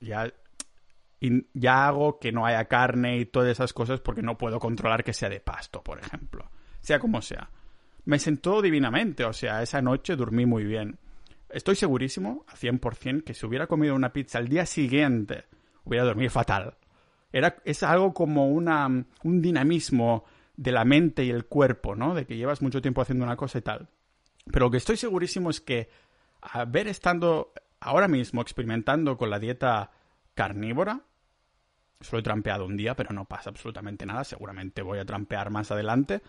ya 0.00 0.32
ya 1.52 1.86
hago 1.86 2.18
que 2.18 2.32
no 2.32 2.46
haya 2.46 2.64
carne 2.64 3.18
y 3.18 3.26
todas 3.26 3.50
esas 3.50 3.72
cosas 3.72 4.00
porque 4.00 4.22
no 4.22 4.38
puedo 4.38 4.58
controlar 4.58 5.04
que 5.04 5.12
sea 5.12 5.28
de 5.28 5.40
pasto, 5.40 5.82
por 5.82 5.98
ejemplo. 5.98 6.50
Sea 6.80 6.98
como 6.98 7.20
sea. 7.20 7.50
Me 8.06 8.18
sentó 8.18 8.62
divinamente, 8.62 9.24
o 9.24 9.32
sea, 9.32 9.62
esa 9.62 9.82
noche 9.82 10.16
dormí 10.16 10.46
muy 10.46 10.64
bien. 10.64 10.98
Estoy 11.50 11.74
segurísimo, 11.76 12.44
a 12.48 12.56
100%, 12.56 13.22
que 13.22 13.34
si 13.34 13.44
hubiera 13.44 13.66
comido 13.66 13.94
una 13.94 14.12
pizza 14.12 14.38
al 14.38 14.48
día 14.48 14.64
siguiente, 14.64 15.44
hubiera 15.84 16.06
dormido 16.06 16.30
fatal. 16.30 16.74
Era, 17.32 17.56
es 17.64 17.82
algo 17.82 18.14
como 18.14 18.48
una, 18.48 18.86
un 18.86 19.42
dinamismo 19.42 20.24
de 20.60 20.72
la 20.72 20.84
mente 20.84 21.24
y 21.24 21.30
el 21.30 21.46
cuerpo, 21.46 21.96
¿no? 21.96 22.14
De 22.14 22.26
que 22.26 22.36
llevas 22.36 22.60
mucho 22.60 22.82
tiempo 22.82 23.00
haciendo 23.00 23.24
una 23.24 23.36
cosa 23.36 23.58
y 23.58 23.62
tal. 23.62 23.88
Pero 24.44 24.66
lo 24.66 24.70
que 24.70 24.76
estoy 24.76 24.98
segurísimo 24.98 25.48
es 25.48 25.62
que 25.62 25.88
haber 26.42 26.86
estando 26.86 27.54
ahora 27.80 28.08
mismo 28.08 28.42
experimentando 28.42 29.16
con 29.16 29.30
la 29.30 29.38
dieta 29.38 29.90
carnívora, 30.34 31.00
Solo 32.00 32.20
he 32.20 32.22
trampeado 32.22 32.64
un 32.64 32.78
día, 32.78 32.96
pero 32.96 33.12
no 33.12 33.26
pasa 33.26 33.50
absolutamente 33.50 34.06
nada. 34.06 34.24
Seguramente 34.24 34.80
voy 34.80 34.98
a 34.98 35.04
trampear 35.04 35.50
más 35.50 35.70
adelante. 35.70 36.22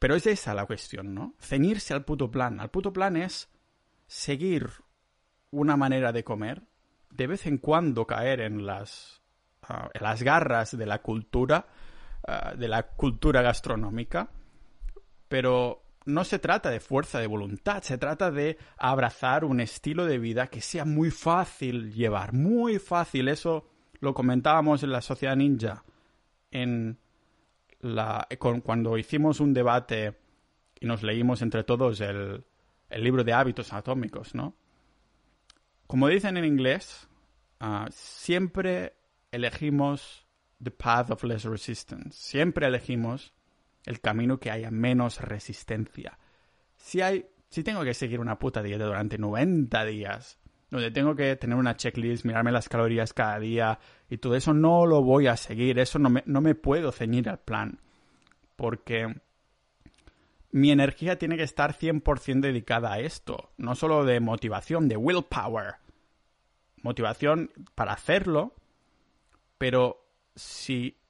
Pero 0.00 0.16
es 0.16 0.26
esa 0.26 0.54
la 0.54 0.66
cuestión, 0.66 1.14
¿no? 1.14 1.34
Ceñirse 1.38 1.94
al 1.94 2.04
puto 2.04 2.30
plan. 2.30 2.58
Al 2.58 2.70
puto 2.70 2.92
plan 2.92 3.16
es 3.16 3.48
seguir 4.08 4.68
una 5.52 5.76
manera 5.76 6.10
de 6.10 6.24
comer, 6.24 6.64
de 7.10 7.28
vez 7.28 7.46
en 7.46 7.58
cuando 7.58 8.06
caer 8.06 8.40
en 8.40 8.66
las, 8.66 9.22
ah, 9.62 9.88
en 9.94 10.02
las 10.02 10.22
garras 10.24 10.76
de 10.76 10.86
la 10.86 11.00
cultura, 11.00 11.68
ah, 12.26 12.54
de 12.56 12.68
la 12.68 12.82
cultura 12.84 13.42
gastronómica, 13.42 14.30
pero 15.28 15.82
no 16.06 16.24
se 16.24 16.38
trata 16.38 16.70
de 16.70 16.80
fuerza 16.80 17.20
de 17.20 17.26
voluntad, 17.26 17.82
se 17.82 17.98
trata 17.98 18.30
de 18.30 18.58
abrazar 18.76 19.44
un 19.44 19.60
estilo 19.60 20.06
de 20.06 20.18
vida 20.18 20.48
que 20.48 20.60
sea 20.60 20.84
muy 20.84 21.10
fácil 21.10 21.92
llevar, 21.92 22.32
muy 22.32 22.78
fácil. 22.78 23.28
Eso 23.28 23.68
lo 24.00 24.14
comentábamos 24.14 24.82
en 24.82 24.92
la 24.92 25.02
Sociedad 25.02 25.36
Ninja, 25.36 25.84
en 26.50 26.98
la, 27.80 28.26
cuando 28.62 28.98
hicimos 28.98 29.40
un 29.40 29.54
debate 29.54 30.18
y 30.80 30.86
nos 30.86 31.02
leímos 31.02 31.42
entre 31.42 31.64
todos 31.64 32.00
el, 32.00 32.44
el 32.88 33.04
libro 33.04 33.24
de 33.24 33.32
hábitos 33.32 33.72
atómicos, 33.72 34.34
¿no? 34.34 34.54
Como 35.86 36.08
dicen 36.08 36.36
en 36.36 36.44
inglés, 36.44 37.08
ah, 37.58 37.88
siempre 37.90 38.94
elegimos 39.32 40.26
the 40.62 40.70
path 40.70 41.10
of 41.10 41.22
less 41.24 41.44
resistance. 41.44 42.16
Siempre 42.16 42.66
elegimos 42.66 43.32
el 43.86 44.00
camino 44.00 44.38
que 44.38 44.50
haya 44.50 44.70
menos 44.70 45.20
resistencia. 45.20 46.18
Si 46.76 47.00
hay, 47.00 47.26
si 47.48 47.62
tengo 47.62 47.82
que 47.82 47.94
seguir 47.94 48.20
una 48.20 48.38
puta 48.38 48.62
dieta 48.62 48.84
durante 48.84 49.18
90 49.18 49.84
días, 49.84 50.38
donde 50.70 50.90
tengo 50.90 51.16
que 51.16 51.34
tener 51.36 51.56
una 51.56 51.76
checklist, 51.76 52.24
mirarme 52.24 52.52
las 52.52 52.68
calorías 52.68 53.12
cada 53.12 53.38
día 53.38 53.80
y 54.08 54.18
todo 54.18 54.36
eso, 54.36 54.54
no 54.54 54.86
lo 54.86 55.02
voy 55.02 55.26
a 55.26 55.36
seguir. 55.36 55.78
Eso 55.78 55.98
no 55.98 56.10
me, 56.10 56.22
no 56.26 56.40
me 56.40 56.54
puedo 56.54 56.92
ceñir 56.92 57.28
al 57.28 57.40
plan. 57.40 57.80
Porque 58.54 59.20
mi 60.52 60.70
energía 60.70 61.18
tiene 61.18 61.36
que 61.36 61.42
estar 61.42 61.74
100% 61.74 62.40
dedicada 62.40 62.92
a 62.92 63.00
esto. 63.00 63.50
No 63.56 63.74
solo 63.74 64.04
de 64.04 64.20
motivación, 64.20 64.88
de 64.88 64.96
willpower. 64.96 65.76
Motivación 66.82 67.50
para 67.74 67.92
hacerlo, 67.92 68.54
pero 69.58 70.09
si 70.40 71.00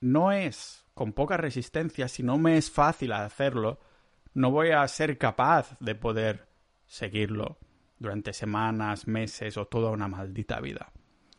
no 0.00 0.32
es 0.32 0.84
con 0.94 1.12
poca 1.12 1.36
resistencia, 1.36 2.08
si 2.08 2.22
no 2.22 2.38
me 2.38 2.56
es 2.56 2.70
fácil 2.70 3.12
hacerlo, 3.12 3.80
no 4.34 4.50
voy 4.50 4.70
a 4.70 4.86
ser 4.88 5.18
capaz 5.18 5.76
de 5.80 5.94
poder 5.94 6.48
seguirlo 6.86 7.58
durante 7.98 8.32
semanas, 8.32 9.06
meses 9.06 9.56
o 9.56 9.66
toda 9.66 9.90
una 9.90 10.08
maldita 10.08 10.60
vida. 10.60 10.92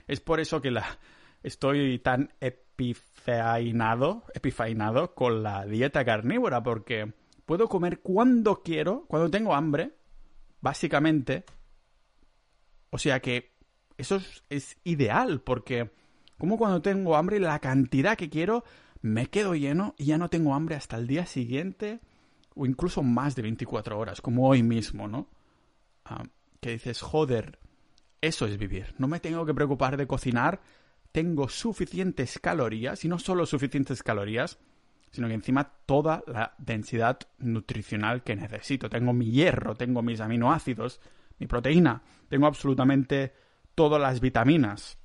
Es 0.08 0.20
por 0.20 0.40
eso 0.40 0.62
que 0.62 0.72
la, 0.72 1.00
estoy 1.44 2.00
tan 2.00 2.34
epifeinado, 2.40 4.24
epifeinado 4.34 5.14
con 5.16 5.44
la 5.44 5.66
dieta 5.66 6.06
carnívora, 6.06 6.62
porque 6.64 7.14
puedo 7.46 7.68
comer 7.68 8.00
cuando 8.00 8.62
quiero, 8.62 9.06
cuando 9.08 9.30
tengo 9.30 9.56
hambre, 9.56 9.94
básicamente. 10.60 11.46
O 12.90 12.98
sea 12.98 13.20
que 13.22 13.56
eso 13.98 14.18
es, 14.18 14.44
es 14.50 14.78
ideal, 14.84 15.42
porque 15.42 15.92
como 16.42 16.58
cuando 16.58 16.82
tengo 16.82 17.16
hambre 17.18 17.40
la 17.40 17.60
cantidad 17.60 18.18
que 18.18 18.32
quiero, 18.32 18.64
me 19.04 19.28
quedo 19.28 19.54
lleno 19.54 19.94
y 20.00 20.06
ya 20.06 20.18
no 20.18 20.28
tengo 20.28 20.56
hambre 20.56 20.74
hasta 20.74 20.98
el 20.98 21.06
día 21.06 21.28
siguiente 21.28 22.00
o 22.56 22.66
incluso 22.66 23.04
más 23.04 23.36
de 23.36 23.44
24 23.44 24.00
horas, 24.00 24.22
como 24.22 24.48
hoy 24.48 24.64
mismo, 24.64 25.08
¿no? 25.08 25.28
Ah, 26.04 26.24
que 26.60 26.72
dices, 26.72 27.00
joder, 27.02 27.60
eso 28.22 28.48
es 28.48 28.58
vivir. 28.58 28.96
No 28.98 29.08
me 29.08 29.20
tengo 29.20 29.46
que 29.46 29.54
preocupar 29.54 29.98
de 29.98 30.08
cocinar, 30.08 30.62
tengo 31.12 31.48
suficientes 31.48 32.40
calorías, 32.40 33.06
y 33.06 33.08
no 33.08 33.20
solo 33.20 33.46
suficientes 33.46 34.02
calorías, 34.02 34.58
sino 35.12 35.28
que 35.28 35.36
encima 35.36 35.72
toda 35.86 36.24
la 36.26 36.56
densidad 36.58 37.20
nutricional 37.38 38.24
que 38.24 38.36
necesito. 38.36 38.90
Tengo 38.90 39.14
mi 39.14 39.30
hierro, 39.30 39.76
tengo 39.76 40.02
mis 40.02 40.20
aminoácidos, 40.20 41.02
mi 41.38 41.46
proteína, 41.46 42.02
tengo 42.30 42.48
absolutamente 42.48 43.32
todas 43.76 44.02
las 44.02 44.22
vitaminas 44.22 44.98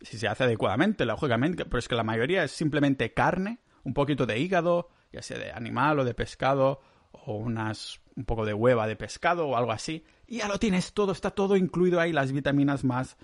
si 0.00 0.18
se 0.18 0.28
hace 0.28 0.44
adecuadamente, 0.44 1.04
lógicamente, 1.04 1.64
pero 1.64 1.78
es 1.78 1.88
que 1.88 1.94
la 1.94 2.04
mayoría 2.04 2.44
es 2.44 2.52
simplemente 2.52 3.12
carne, 3.12 3.58
un 3.84 3.94
poquito 3.94 4.26
de 4.26 4.38
hígado, 4.38 4.88
ya 5.12 5.22
sea 5.22 5.38
de 5.38 5.52
animal 5.52 6.00
o 6.00 6.04
de 6.04 6.14
pescado, 6.14 6.80
o 7.12 7.36
unas, 7.36 8.00
un 8.14 8.24
poco 8.24 8.44
de 8.44 8.54
hueva 8.54 8.86
de 8.86 8.96
pescado 8.96 9.48
o 9.48 9.56
algo 9.56 9.72
así, 9.72 10.04
y 10.26 10.38
ya 10.38 10.48
lo 10.48 10.58
tienes 10.58 10.92
todo, 10.92 11.12
está 11.12 11.30
todo 11.30 11.56
incluido 11.56 12.00
ahí, 12.00 12.12
las 12.12 12.32
vitaminas 12.32 12.84
más, 12.84 13.16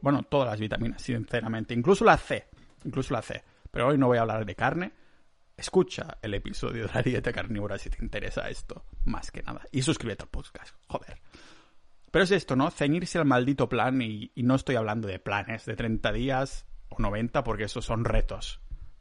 bueno, 0.00 0.22
todas 0.24 0.48
las 0.48 0.60
vitaminas, 0.60 1.02
sinceramente, 1.02 1.74
incluso 1.74 2.04
la 2.04 2.16
C, 2.16 2.46
incluso 2.84 3.14
la 3.14 3.22
C, 3.22 3.42
pero 3.70 3.88
hoy 3.88 3.98
no 3.98 4.08
voy 4.08 4.18
a 4.18 4.22
hablar 4.22 4.44
de 4.44 4.54
carne, 4.54 4.92
escucha 5.56 6.18
el 6.22 6.34
episodio 6.34 6.86
de 6.86 6.94
la 6.94 7.02
dieta 7.02 7.32
carnívora 7.32 7.78
si 7.78 7.90
te 7.90 8.02
interesa 8.02 8.48
esto, 8.48 8.84
más 9.04 9.30
que 9.30 9.42
nada, 9.42 9.62
y 9.70 9.82
suscríbete 9.82 10.24
al 10.24 10.30
podcast, 10.30 10.74
joder. 10.88 11.20
Pero 12.12 12.24
es 12.24 12.30
esto, 12.30 12.56
¿no? 12.56 12.70
Ceñirse 12.70 13.18
al 13.18 13.24
maldito 13.24 13.70
plan 13.70 14.02
y, 14.02 14.30
no 14.36 14.54
estoy 14.54 14.76
hablando 14.76 15.08
de 15.08 15.18
planes 15.18 15.64
de 15.64 15.74
30 15.74 16.12
días 16.12 16.66
o 16.90 16.96
90 17.00 17.42
porque 17.42 17.64
esos 17.64 17.86
son 17.86 18.04
retos. 18.04 18.60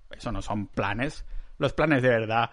Eso 0.09 0.31
no 0.31 0.41
son 0.41 0.67
planes. 0.67 1.25
Los 1.57 1.73
planes 1.73 2.01
de 2.03 2.09
verdad 2.09 2.51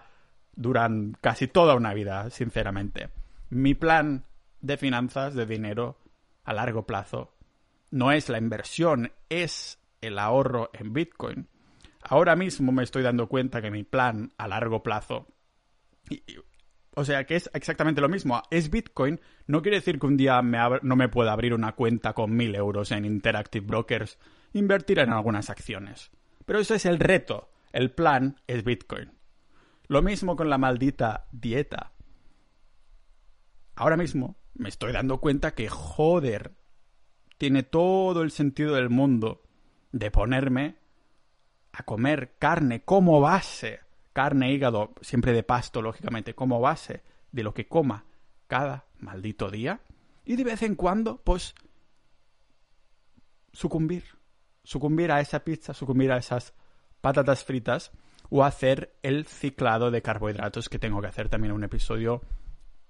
duran 0.53 1.17
casi 1.21 1.47
toda 1.47 1.75
una 1.75 1.93
vida, 1.93 2.29
sinceramente. 2.29 3.09
Mi 3.49 3.73
plan 3.73 4.25
de 4.59 4.75
finanzas, 4.75 5.33
de 5.33 5.45
dinero, 5.45 5.97
a 6.43 6.51
largo 6.51 6.85
plazo, 6.85 7.37
no 7.89 8.11
es 8.11 8.27
la 8.27 8.37
inversión, 8.37 9.13
es 9.29 9.79
el 10.01 10.19
ahorro 10.19 10.71
en 10.73 10.91
Bitcoin. 10.91 11.47
Ahora 12.01 12.35
mismo 12.35 12.73
me 12.73 12.83
estoy 12.83 13.03
dando 13.03 13.29
cuenta 13.29 13.61
que 13.61 13.71
mi 13.71 13.83
plan 13.83 14.33
a 14.37 14.49
largo 14.49 14.83
plazo, 14.83 15.27
o 16.99 17.05
sea, 17.05 17.25
que 17.25 17.37
es 17.37 17.49
exactamente 17.53 18.01
lo 18.01 18.09
mismo. 18.09 18.43
Es 18.51 18.69
Bitcoin. 18.69 19.21
No 19.47 19.61
quiere 19.61 19.77
decir 19.77 19.99
que 19.99 20.05
un 20.05 20.17
día 20.17 20.41
no 20.41 20.95
me 20.97 21.07
pueda 21.07 21.31
abrir 21.31 21.53
una 21.53 21.71
cuenta 21.71 22.11
con 22.11 22.35
mil 22.35 22.53
euros 22.53 22.91
en 22.91 23.05
Interactive 23.05 23.65
Brokers, 23.65 24.19
invertir 24.51 24.99
en 24.99 25.11
algunas 25.11 25.49
acciones. 25.49 26.11
Pero 26.45 26.59
eso 26.59 26.75
es 26.75 26.85
el 26.85 26.99
reto. 26.99 27.51
El 27.71 27.91
plan 27.91 28.35
es 28.47 28.65
Bitcoin. 28.65 29.13
Lo 29.87 30.01
mismo 30.01 30.35
con 30.35 30.49
la 30.49 30.57
maldita 30.57 31.25
dieta. 31.31 31.93
Ahora 33.75 33.95
mismo 33.95 34.35
me 34.55 34.67
estoy 34.67 34.91
dando 34.91 35.21
cuenta 35.21 35.55
que, 35.55 35.69
joder, 35.69 36.51
tiene 37.37 37.63
todo 37.63 38.23
el 38.23 38.31
sentido 38.31 38.75
del 38.75 38.89
mundo 38.89 39.41
de 39.93 40.11
ponerme 40.11 40.75
a 41.71 41.83
comer 41.83 42.35
carne 42.37 42.83
como 42.83 43.21
base 43.21 43.79
carne, 44.19 44.51
hígado, 44.51 44.91
siempre 44.99 45.31
de 45.31 45.43
pasto, 45.43 45.81
lógicamente, 45.81 46.35
como 46.35 46.59
base 46.59 47.03
de 47.31 47.41
lo 47.41 47.53
que 47.53 47.69
coma 47.69 48.03
cada 48.47 48.83
maldito 48.97 49.49
día. 49.49 49.79
Y 50.25 50.35
de 50.35 50.43
vez 50.43 50.61
en 50.61 50.75
cuando, 50.75 51.21
pues, 51.23 51.55
sucumbir. 53.53 54.03
Sucumbir 54.61 55.13
a 55.13 55.21
esa 55.21 55.45
pizza, 55.45 55.73
sucumbir 55.73 56.11
a 56.11 56.17
esas 56.17 56.53
patatas 56.99 57.45
fritas 57.45 57.93
o 58.29 58.43
hacer 58.43 58.99
el 59.03 59.25
ciclado 59.25 59.89
de 59.89 60.01
carbohidratos 60.01 60.67
que 60.67 60.79
tengo 60.79 60.99
que 60.99 61.07
hacer 61.07 61.29
también 61.29 61.51
en 61.51 61.55
un 61.55 61.63
episodio 61.63 62.21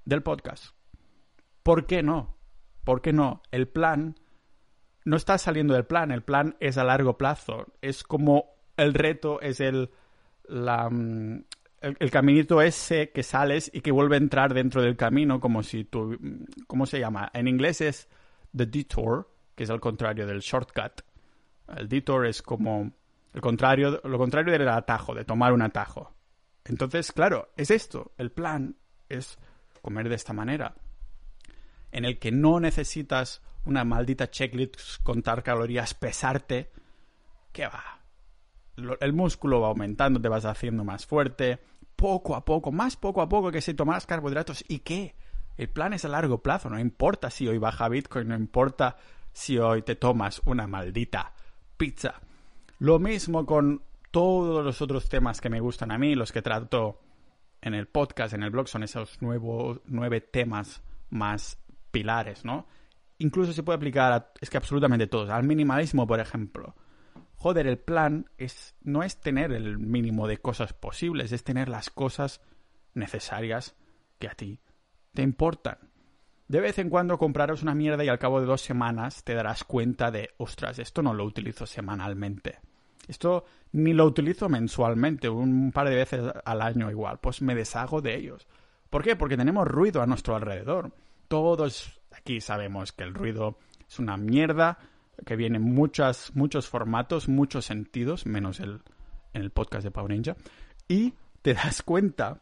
del 0.06 0.24
podcast. 0.24 0.74
¿Por 1.62 1.86
qué 1.86 2.02
no? 2.02 2.38
¿Por 2.84 3.04
qué 3.04 3.14
no? 3.14 3.44
El 3.52 3.68
plan 3.68 4.16
no 5.06 5.16
está 5.16 5.38
saliendo 5.38 5.76
del 5.76 5.86
plan, 5.86 6.10
el 6.10 6.24
plan 6.24 6.58
es 6.60 6.80
a 6.80 6.84
largo 6.84 7.20
plazo. 7.20 7.68
Es 7.84 8.02
como 8.02 8.46
el 8.78 8.96
reto 8.96 9.40
es 9.42 9.60
el 9.60 9.92
la, 10.50 10.90
mm, 10.90 11.44
el, 11.82 12.12
caminito 12.12 12.62
ese 12.62 13.12
que 13.12 13.24
sales 13.24 13.72
y 13.74 13.82
que 13.82 13.92
vuelve 13.92 14.16
a 14.16 14.20
entrar 14.20 14.54
dentro 14.54 14.82
del 14.82 14.98
camino, 14.98 15.40
como 15.40 15.64
si 15.64 15.86
tú. 15.86 16.18
¿Cómo 16.68 16.86
se 16.86 17.00
llama? 17.00 17.30
En 17.34 17.48
inglés 17.48 17.82
es 17.82 18.10
the 18.56 18.66
detour, 18.66 19.30
que 19.56 19.64
es 19.64 19.70
al 19.70 19.80
contrario 19.80 20.26
del 20.28 20.40
shortcut. 20.40 21.02
El 21.78 21.88
detour 21.88 22.26
es 22.26 22.42
como 22.42 22.92
el 23.34 23.42
contrario, 23.42 24.02
lo 24.04 24.18
contrario 24.18 24.52
del 24.52 24.68
atajo, 24.68 25.14
de 25.14 25.24
tomar 25.24 25.54
un 25.54 25.62
atajo. 25.62 26.14
Entonces, 26.66 27.12
claro, 27.12 27.50
es 27.56 27.72
esto. 27.72 28.12
El 28.18 28.32
plan 28.32 28.76
es 29.08 29.38
comer 29.82 30.10
de 30.10 30.16
esta 30.16 30.34
manera. 30.34 30.76
En 31.92 32.06
el 32.06 32.20
que 32.20 32.32
no 32.32 32.60
necesitas 32.60 33.42
una 33.66 33.84
maldita 33.84 34.30
checklist, 34.30 35.02
contar 35.04 35.44
calorías, 35.44 35.94
pesarte. 35.94 36.72
¿Qué 37.52 37.66
va? 37.66 37.99
El 39.00 39.14
músculo 39.14 39.62
va 39.62 39.68
aumentando, 39.68 40.22
te 40.22 40.30
vas 40.30 40.46
haciendo 40.46 40.84
más 40.84 41.06
fuerte, 41.06 41.60
poco 41.96 42.36
a 42.36 42.46
poco, 42.46 42.72
más 42.72 42.96
poco 42.96 43.22
a 43.22 43.30
poco 43.30 43.52
que 43.52 43.62
si 43.62 43.74
tomas 43.74 44.06
carbohidratos. 44.06 44.64
¿Y 44.68 44.80
qué? 44.80 45.16
El 45.58 45.70
plan 45.70 45.94
es 45.94 46.06
a 46.06 46.08
largo 46.08 46.42
plazo, 46.42 46.70
no 46.70 46.80
importa 46.80 47.30
si 47.30 47.48
hoy 47.48 47.58
baja 47.58 47.90
Bitcoin, 47.90 48.30
no 48.30 48.36
importa 48.36 48.98
si 49.34 49.58
hoy 49.58 49.82
te 49.82 49.96
tomas 49.96 50.42
una 50.46 50.68
maldita 50.68 51.34
pizza. 51.76 52.22
Lo 52.80 53.00
mismo 53.00 53.46
con 53.46 53.84
todos 54.12 54.64
los 54.64 54.82
otros 54.82 55.10
temas 55.10 55.42
que 55.42 55.50
me 55.50 55.60
gustan 55.60 55.92
a 55.92 55.98
mí, 55.98 56.16
los 56.16 56.32
que 56.32 56.42
trato 56.42 57.02
en 57.62 57.74
el 57.74 57.88
podcast, 57.88 58.34
en 58.34 58.44
el 58.44 58.52
blog, 58.52 58.70
son 58.70 58.84
esos 58.84 59.22
nuevos, 59.22 59.82
nueve 59.86 60.22
temas 60.22 60.82
más 61.10 61.58
pilares, 61.92 62.46
¿no? 62.46 62.68
Incluso 63.18 63.52
se 63.52 63.64
puede 63.64 63.76
aplicar 63.76 64.14
a, 64.14 64.32
es 64.40 64.50
que 64.50 64.58
absolutamente 64.58 65.08
todos, 65.08 65.30
al 65.30 65.44
minimalismo, 65.44 66.08
por 66.08 66.22
ejemplo 66.22 66.76
joder, 67.40 67.68
el 67.68 67.80
plan 67.80 68.30
es, 68.38 68.76
no 68.82 69.02
es 69.02 69.20
tener 69.20 69.54
el 69.54 69.80
mínimo 69.80 70.28
de 70.28 70.38
cosas 70.38 70.74
posibles, 70.74 71.32
es 71.32 71.44
tener 71.44 71.70
las 71.70 71.90
cosas 71.90 72.42
necesarias 72.94 73.76
que 74.20 74.28
a 74.28 74.36
ti 74.36 74.60
te 75.14 75.22
importan. 75.22 75.78
De 76.50 76.60
vez 76.60 76.80
en 76.80 76.90
cuando 76.90 77.18
comprarás 77.18 77.64
una 77.64 77.76
mierda 77.76 78.04
y 78.04 78.10
al 78.10 78.20
cabo 78.20 78.42
de 78.42 78.46
dos 78.46 78.62
semanas 78.62 79.24
te 79.24 79.36
darás 79.36 79.64
cuenta 79.64 80.12
de, 80.12 80.32
ostras, 80.38 80.80
esto 80.80 81.02
no 81.02 81.14
lo 81.14 81.24
utilizo 81.24 81.66
semanalmente. 81.66 82.60
Esto 83.08 83.46
ni 83.72 83.94
lo 83.94 84.06
utilizo 84.06 84.50
mensualmente, 84.50 85.30
un 85.30 85.72
par 85.72 85.90
de 85.90 85.96
veces 85.96 86.32
al 86.44 86.62
año 86.62 86.92
igual. 86.92 87.20
Pues 87.20 87.42
me 87.42 87.56
deshago 87.56 88.02
de 88.02 88.16
ellos. 88.16 88.48
¿Por 88.90 89.04
qué? 89.04 89.16
Porque 89.16 89.38
tenemos 89.38 89.68
ruido 89.68 90.02
a 90.02 90.08
nuestro 90.08 90.36
alrededor. 90.36 90.92
Todos 91.28 92.02
aquí 92.12 92.42
sabemos 92.42 92.92
que 92.92 93.04
el 93.04 93.14
ruido 93.14 93.60
es 93.88 93.98
una 94.00 94.18
mierda, 94.18 94.80
que 95.26 95.36
viene 95.36 95.60
muchas, 95.60 96.36
muchos 96.36 96.68
formatos, 96.68 97.28
muchos 97.28 97.66
sentidos, 97.66 98.26
menos 98.26 98.60
el, 98.60 98.82
en 99.34 99.42
el 99.42 99.52
podcast 99.52 99.84
de 99.84 99.92
Power 99.92 100.12
Ninja, 100.12 100.36
y 100.88 101.14
te 101.42 101.54
das 101.54 101.82
cuenta 101.84 102.42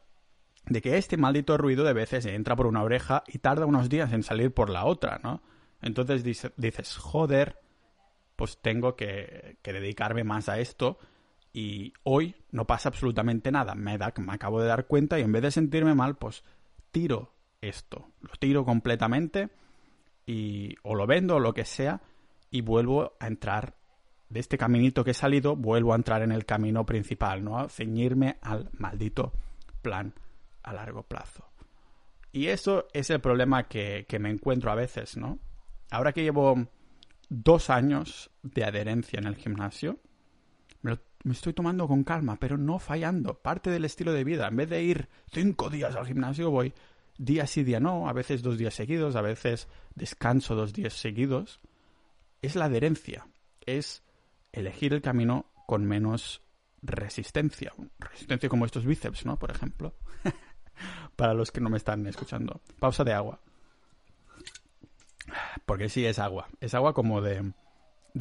de 0.65 0.81
que 0.81 0.97
este 0.97 1.17
maldito 1.17 1.57
ruido 1.57 1.83
de 1.83 1.93
veces 1.93 2.25
entra 2.25 2.55
por 2.55 2.67
una 2.67 2.83
oreja 2.83 3.23
y 3.27 3.39
tarda 3.39 3.65
unos 3.65 3.89
días 3.89 4.11
en 4.11 4.23
salir 4.23 4.53
por 4.53 4.69
la 4.69 4.85
otra, 4.85 5.19
¿no? 5.23 5.41
Entonces 5.81 6.23
dices, 6.23 6.97
joder, 6.97 7.59
pues 8.35 8.59
tengo 8.61 8.95
que, 8.95 9.57
dedicarme 9.63 10.23
más 10.23 10.49
a 10.49 10.59
esto 10.59 10.97
y 11.53 11.93
hoy 12.03 12.35
no 12.51 12.65
pasa 12.65 12.89
absolutamente 12.89 13.51
nada. 13.51 13.75
Me, 13.75 13.97
da, 13.97 14.13
me 14.17 14.33
acabo 14.33 14.61
de 14.61 14.67
dar 14.67 14.87
cuenta 14.87 15.19
y 15.19 15.23
en 15.23 15.31
vez 15.31 15.43
de 15.43 15.51
sentirme 15.51 15.95
mal, 15.95 16.17
pues 16.17 16.43
tiro 16.91 17.33
esto. 17.61 18.09
Lo 18.21 18.31
tiro 18.39 18.65
completamente 18.65 19.49
y 20.25 20.75
o 20.83 20.95
lo 20.95 21.07
vendo 21.07 21.35
o 21.35 21.39
lo 21.39 21.53
que 21.53 21.65
sea 21.65 22.01
y 22.49 22.61
vuelvo 22.61 23.13
a 23.19 23.27
entrar 23.27 23.75
de 24.29 24.39
este 24.39 24.57
caminito 24.57 25.03
que 25.03 25.11
he 25.11 25.13
salido, 25.13 25.55
vuelvo 25.55 25.93
a 25.93 25.95
entrar 25.95 26.21
en 26.21 26.31
el 26.31 26.45
camino 26.45 26.85
principal, 26.85 27.43
¿no? 27.43 27.59
A 27.59 27.69
ceñirme 27.69 28.37
al 28.41 28.69
maldito 28.73 29.33
plan 29.81 30.13
a 30.63 30.73
largo 30.73 31.03
plazo. 31.03 31.45
Y 32.31 32.47
eso 32.47 32.87
es 32.93 33.09
el 33.09 33.21
problema 33.21 33.67
que, 33.67 34.05
me 34.19 34.29
encuentro 34.29 34.71
a 34.71 34.75
veces, 34.75 35.17
¿no? 35.17 35.39
Ahora 35.89 36.11
que 36.11 36.23
llevo 36.23 36.67
dos 37.29 37.69
años 37.69 38.29
de 38.43 38.65
adherencia 38.65 39.19
en 39.19 39.27
el 39.27 39.35
gimnasio, 39.35 39.99
me, 40.81 40.97
estoy 41.31 41.53
tomando 41.53 41.87
con 41.87 42.03
calma, 42.03 42.37
pero 42.39 42.57
no 42.57 42.79
fallando. 42.79 43.35
Parte 43.35 43.69
del 43.69 43.85
estilo 43.85 44.13
de 44.13 44.23
vida. 44.23 44.47
En 44.47 44.57
vez 44.57 44.69
de 44.69 44.83
ir 44.83 45.09
cinco 45.31 45.69
días 45.69 45.95
al 45.95 46.05
gimnasio, 46.05 46.51
voy 46.51 46.73
día 47.17 47.47
sí, 47.47 47.63
día 47.63 47.79
no, 47.79 48.07
a 48.07 48.13
veces 48.13 48.43
dos 48.43 48.57
días 48.57 48.75
seguidos, 48.75 49.15
a 49.15 49.21
veces 49.21 49.67
descanso 49.95 50.53
dos 50.53 50.73
días 50.73 50.93
seguidos. 50.93 51.59
Es 52.47 52.55
la 52.55 52.63
adherencia. 52.63 53.27
Es 53.65 54.03
elegir 54.53 54.93
el 54.93 55.01
camino 55.01 55.51
con 55.65 55.83
menos 55.83 56.41
resistencia. 56.81 57.73
Resistencia 57.99 58.47
como 58.47 58.65
estos 58.65 58.85
bíceps, 58.85 59.25
¿no? 59.25 59.37
Por 59.37 59.51
ejemplo. 59.51 59.93
Para 61.17 61.33
los 61.33 61.51
que 61.51 61.59
no 61.59 61.69
me 61.69 61.75
están 61.75 62.07
escuchando. 62.07 62.61
Pausa 62.79 63.03
de 63.03 63.11
agua. 63.11 63.41
Porque 65.65 65.89
sí 65.89 66.05
es 66.05 66.19
agua. 66.19 66.47
Es 66.61 66.73
agua 66.73 66.93
como 66.93 67.21
de, 67.21 67.51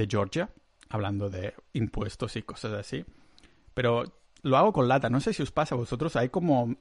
Georgia, 0.09 0.50
hablando 0.88 1.30
de 1.30 1.54
impuestos 1.73 2.35
y 2.35 2.42
cosas 2.42 2.73
así. 2.73 3.04
Pero 3.75 4.12
lo 4.42 4.56
hago 4.56 4.73
con 4.73 4.88
lata. 4.88 5.09
No 5.09 5.21
sé 5.21 5.35
si 5.35 5.45
os 5.45 5.52
pasa 5.52 5.76
a 5.76 5.78
vosotros. 5.78 6.16
Hay 6.16 6.30
como 6.30 6.75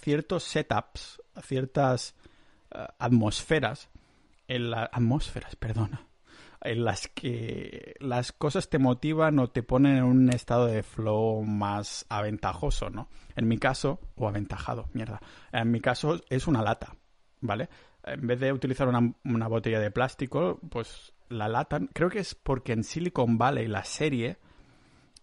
ciertos 0.00 0.44
setups, 0.44 1.20
ciertas 1.42 2.14
eh, 2.70 2.86
atmosferas. 3.00 3.88
En 4.46 4.70
las 4.70 4.88
atmósferas, 4.92 5.56
perdona 5.56 6.07
en 6.60 6.84
las 6.84 7.08
que 7.08 7.94
las 8.00 8.32
cosas 8.32 8.68
te 8.68 8.78
motivan 8.78 9.38
o 9.38 9.48
te 9.48 9.62
ponen 9.62 9.98
en 9.98 10.04
un 10.04 10.28
estado 10.30 10.66
de 10.66 10.82
flow 10.82 11.42
más 11.42 12.04
aventajoso, 12.08 12.90
¿no? 12.90 13.08
En 13.36 13.46
mi 13.46 13.58
caso, 13.58 14.00
o 14.16 14.28
aventajado, 14.28 14.88
mierda. 14.92 15.20
En 15.52 15.70
mi 15.70 15.80
caso 15.80 16.20
es 16.28 16.46
una 16.46 16.62
lata, 16.62 16.96
¿vale? 17.40 17.68
En 18.04 18.26
vez 18.26 18.40
de 18.40 18.52
utilizar 18.52 18.88
una, 18.88 19.48
botella 19.48 19.80
de 19.80 19.90
plástico, 19.90 20.58
pues 20.70 21.12
la 21.28 21.48
lata, 21.48 21.80
creo 21.92 22.08
que 22.08 22.20
es 22.20 22.34
porque 22.34 22.72
en 22.72 22.84
Silicon 22.84 23.38
Valley, 23.38 23.68
la 23.68 23.84
serie, 23.84 24.38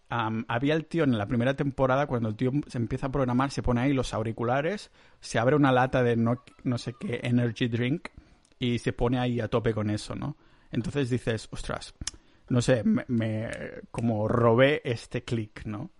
había 0.08 0.74
el 0.74 0.86
tío 0.86 1.04
en 1.04 1.18
la 1.18 1.26
primera 1.26 1.54
temporada, 1.54 2.06
cuando 2.06 2.28
el 2.28 2.36
tío 2.36 2.52
se 2.68 2.78
empieza 2.78 3.08
a 3.08 3.12
programar, 3.12 3.50
se 3.50 3.62
pone 3.62 3.80
ahí 3.80 3.92
los 3.92 4.14
auriculares, 4.14 4.90
se 5.20 5.38
abre 5.38 5.56
una 5.56 5.72
lata 5.72 6.02
de 6.02 6.16
no, 6.16 6.44
no 6.62 6.78
sé 6.78 6.94
qué 6.98 7.20
energy 7.24 7.66
drink 7.66 8.08
y 8.58 8.78
se 8.78 8.92
pone 8.92 9.18
ahí 9.18 9.40
a 9.40 9.48
tope 9.48 9.74
con 9.74 9.90
eso, 9.90 10.14
¿no? 10.14 10.36
Entonces 10.76 11.08
dices, 11.08 11.48
ostras, 11.50 11.94
no 12.48 12.60
sé, 12.60 12.84
me, 12.84 13.50
como 13.90 14.28
robé 14.28 14.82
este 14.84 15.24
clic, 15.24 15.64
¿no? 15.64 15.90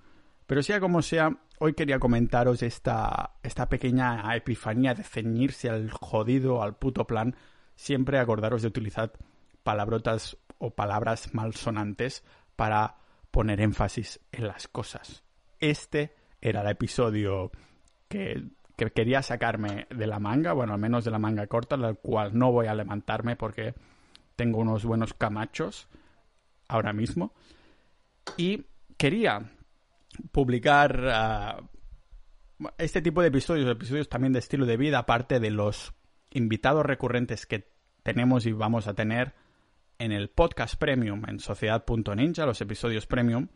Pero 0.46 0.62
sea 0.62 0.78
como 0.80 1.00
sea, 1.00 1.34
hoy 1.58 1.72
quería 1.72 1.98
comentaros 1.98 2.62
esta, 2.62 3.38
esta 3.42 3.70
pequeña 3.70 4.36
epifanía 4.36 4.94
de 4.94 5.02
ceñirse 5.02 5.70
al 5.70 5.90
jodido, 5.90 6.62
al 6.62 6.76
puto 6.76 7.06
plan. 7.06 7.34
Siempre 7.74 8.18
acordaros 8.18 8.60
de 8.60 8.68
utilizar 8.68 9.12
palabrotas 9.62 10.36
o 10.58 10.70
palabras 10.70 11.34
malsonantes 11.34 12.22
para 12.54 12.96
poner 13.30 13.62
énfasis 13.62 14.20
en 14.30 14.46
las 14.46 14.68
cosas. 14.68 15.24
Este 15.58 16.14
era 16.40 16.60
el 16.60 16.68
episodio 16.68 17.50
que, 18.08 18.44
que 18.76 18.90
quería 18.90 19.22
sacarme 19.22 19.86
de 19.88 20.06
la 20.06 20.20
manga, 20.20 20.52
bueno, 20.52 20.74
al 20.74 20.80
menos 20.80 21.04
de 21.06 21.10
la 21.10 21.18
manga 21.18 21.46
corta, 21.46 21.78
del 21.78 21.96
cual 21.96 22.38
no 22.38 22.52
voy 22.52 22.66
a 22.66 22.74
levantarme 22.74 23.36
porque 23.36 23.74
tengo 24.36 24.58
unos 24.58 24.84
buenos 24.84 25.14
camachos 25.14 25.88
ahora 26.68 26.92
mismo. 26.92 27.32
Y 28.36 28.66
quería 28.96 29.50
publicar 30.32 31.08
ah, 31.08 31.62
este 32.78 33.02
tipo 33.02 33.22
de 33.22 33.28
episodios, 33.28 33.70
episodios 33.70 34.08
también 34.08 34.32
de 34.32 34.38
estilo 34.38 34.66
de 34.66 34.76
vida, 34.76 34.98
aparte 34.98 35.40
de 35.40 35.50
los 35.50 35.94
invitados 36.30 36.84
recurrentes 36.84 37.46
que 37.46 37.68
tenemos 38.02 38.46
y 38.46 38.52
vamos 38.52 38.86
a 38.86 38.94
tener 38.94 39.34
en 39.98 40.12
el 40.12 40.28
podcast 40.28 40.76
premium 40.76 41.22
en 41.26 41.40
sociedad.ninja, 41.40 42.46
los 42.46 42.60
episodios 42.60 43.06
premium. 43.06 43.48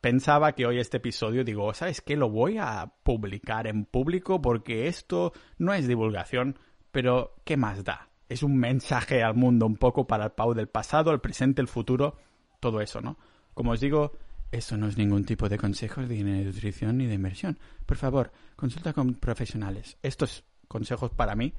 Pensaba 0.00 0.52
que 0.52 0.66
hoy 0.66 0.78
este 0.78 0.98
episodio, 0.98 1.42
digo, 1.42 1.72
¿sabes 1.74 2.00
qué? 2.00 2.16
Lo 2.16 2.30
voy 2.30 2.58
a 2.58 2.92
publicar 3.02 3.66
en 3.66 3.84
público 3.84 4.40
porque 4.40 4.86
esto 4.86 5.32
no 5.56 5.74
es 5.74 5.88
divulgación, 5.88 6.58
pero 6.92 7.34
¿qué 7.44 7.56
más 7.56 7.82
da? 7.82 8.07
Es 8.28 8.42
un 8.42 8.56
mensaje 8.56 9.22
al 9.22 9.34
mundo 9.34 9.66
un 9.66 9.76
poco 9.76 10.06
para 10.06 10.26
el 10.26 10.32
Pau 10.32 10.54
del 10.54 10.68
pasado, 10.68 11.12
el 11.12 11.20
presente, 11.20 11.60
el 11.62 11.68
futuro, 11.68 12.16
todo 12.60 12.80
eso, 12.80 13.00
¿no? 13.00 13.18
Como 13.54 13.72
os 13.72 13.80
digo, 13.80 14.12
eso 14.50 14.76
no 14.76 14.86
es 14.86 14.96
ningún 14.96 15.24
tipo 15.24 15.48
de 15.48 15.58
consejos 15.58 16.08
de 16.08 16.22
nutrición 16.22 16.98
ni 16.98 17.06
de 17.06 17.14
inversión. 17.14 17.58
Por 17.86 17.96
favor, 17.96 18.32
consulta 18.56 18.92
con 18.92 19.14
profesionales. 19.14 19.98
Estos 20.02 20.44
consejos 20.68 21.10
para 21.10 21.34
mí, 21.34 21.52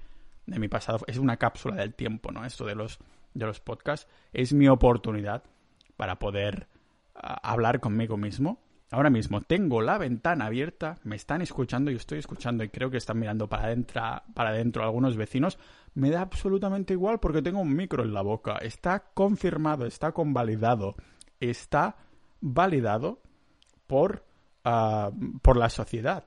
de 0.45 0.59
mi 0.59 0.67
pasado, 0.67 0.99
es 1.07 1.17
una 1.17 1.37
cápsula 1.37 1.75
del 1.75 1.93
tiempo, 1.93 2.31
¿no? 2.31 2.45
Esto 2.45 2.65
de 2.65 2.75
los, 2.75 2.99
de 3.33 3.45
los 3.45 3.59
podcasts 3.59 4.07
es 4.33 4.53
mi 4.53 4.67
oportunidad 4.67 5.43
para 5.97 6.17
poder 6.17 6.67
ah, 7.15 7.39
hablar 7.43 7.79
conmigo 7.79 8.17
mismo. 8.17 8.61
Ahora 8.91 9.09
mismo 9.09 9.41
tengo 9.41 9.81
la 9.81 9.97
ventana 9.97 10.47
abierta, 10.47 10.97
me 11.03 11.15
están 11.15 11.41
escuchando 11.41 11.91
y 11.91 11.95
estoy 11.95 12.19
escuchando 12.19 12.63
y 12.63 12.69
creo 12.69 12.89
que 12.89 12.97
están 12.97 13.19
mirando 13.19 13.47
para 13.47 13.65
adentro, 13.65 14.01
para 14.33 14.49
adentro 14.49 14.83
algunos 14.83 15.15
vecinos 15.15 15.59
me 15.93 16.09
da 16.09 16.21
absolutamente 16.21 16.93
igual 16.93 17.19
porque 17.19 17.41
tengo 17.41 17.59
un 17.59 17.75
micro 17.75 18.03
en 18.03 18.13
la 18.13 18.21
boca. 18.21 18.57
Está 18.57 19.11
confirmado, 19.13 19.85
está 19.85 20.11
convalidado, 20.11 20.95
está 21.39 21.97
validado 22.41 23.21
por, 23.85 24.25
ah, 24.63 25.11
por 25.41 25.57
la 25.57 25.69
sociedad. 25.69 26.25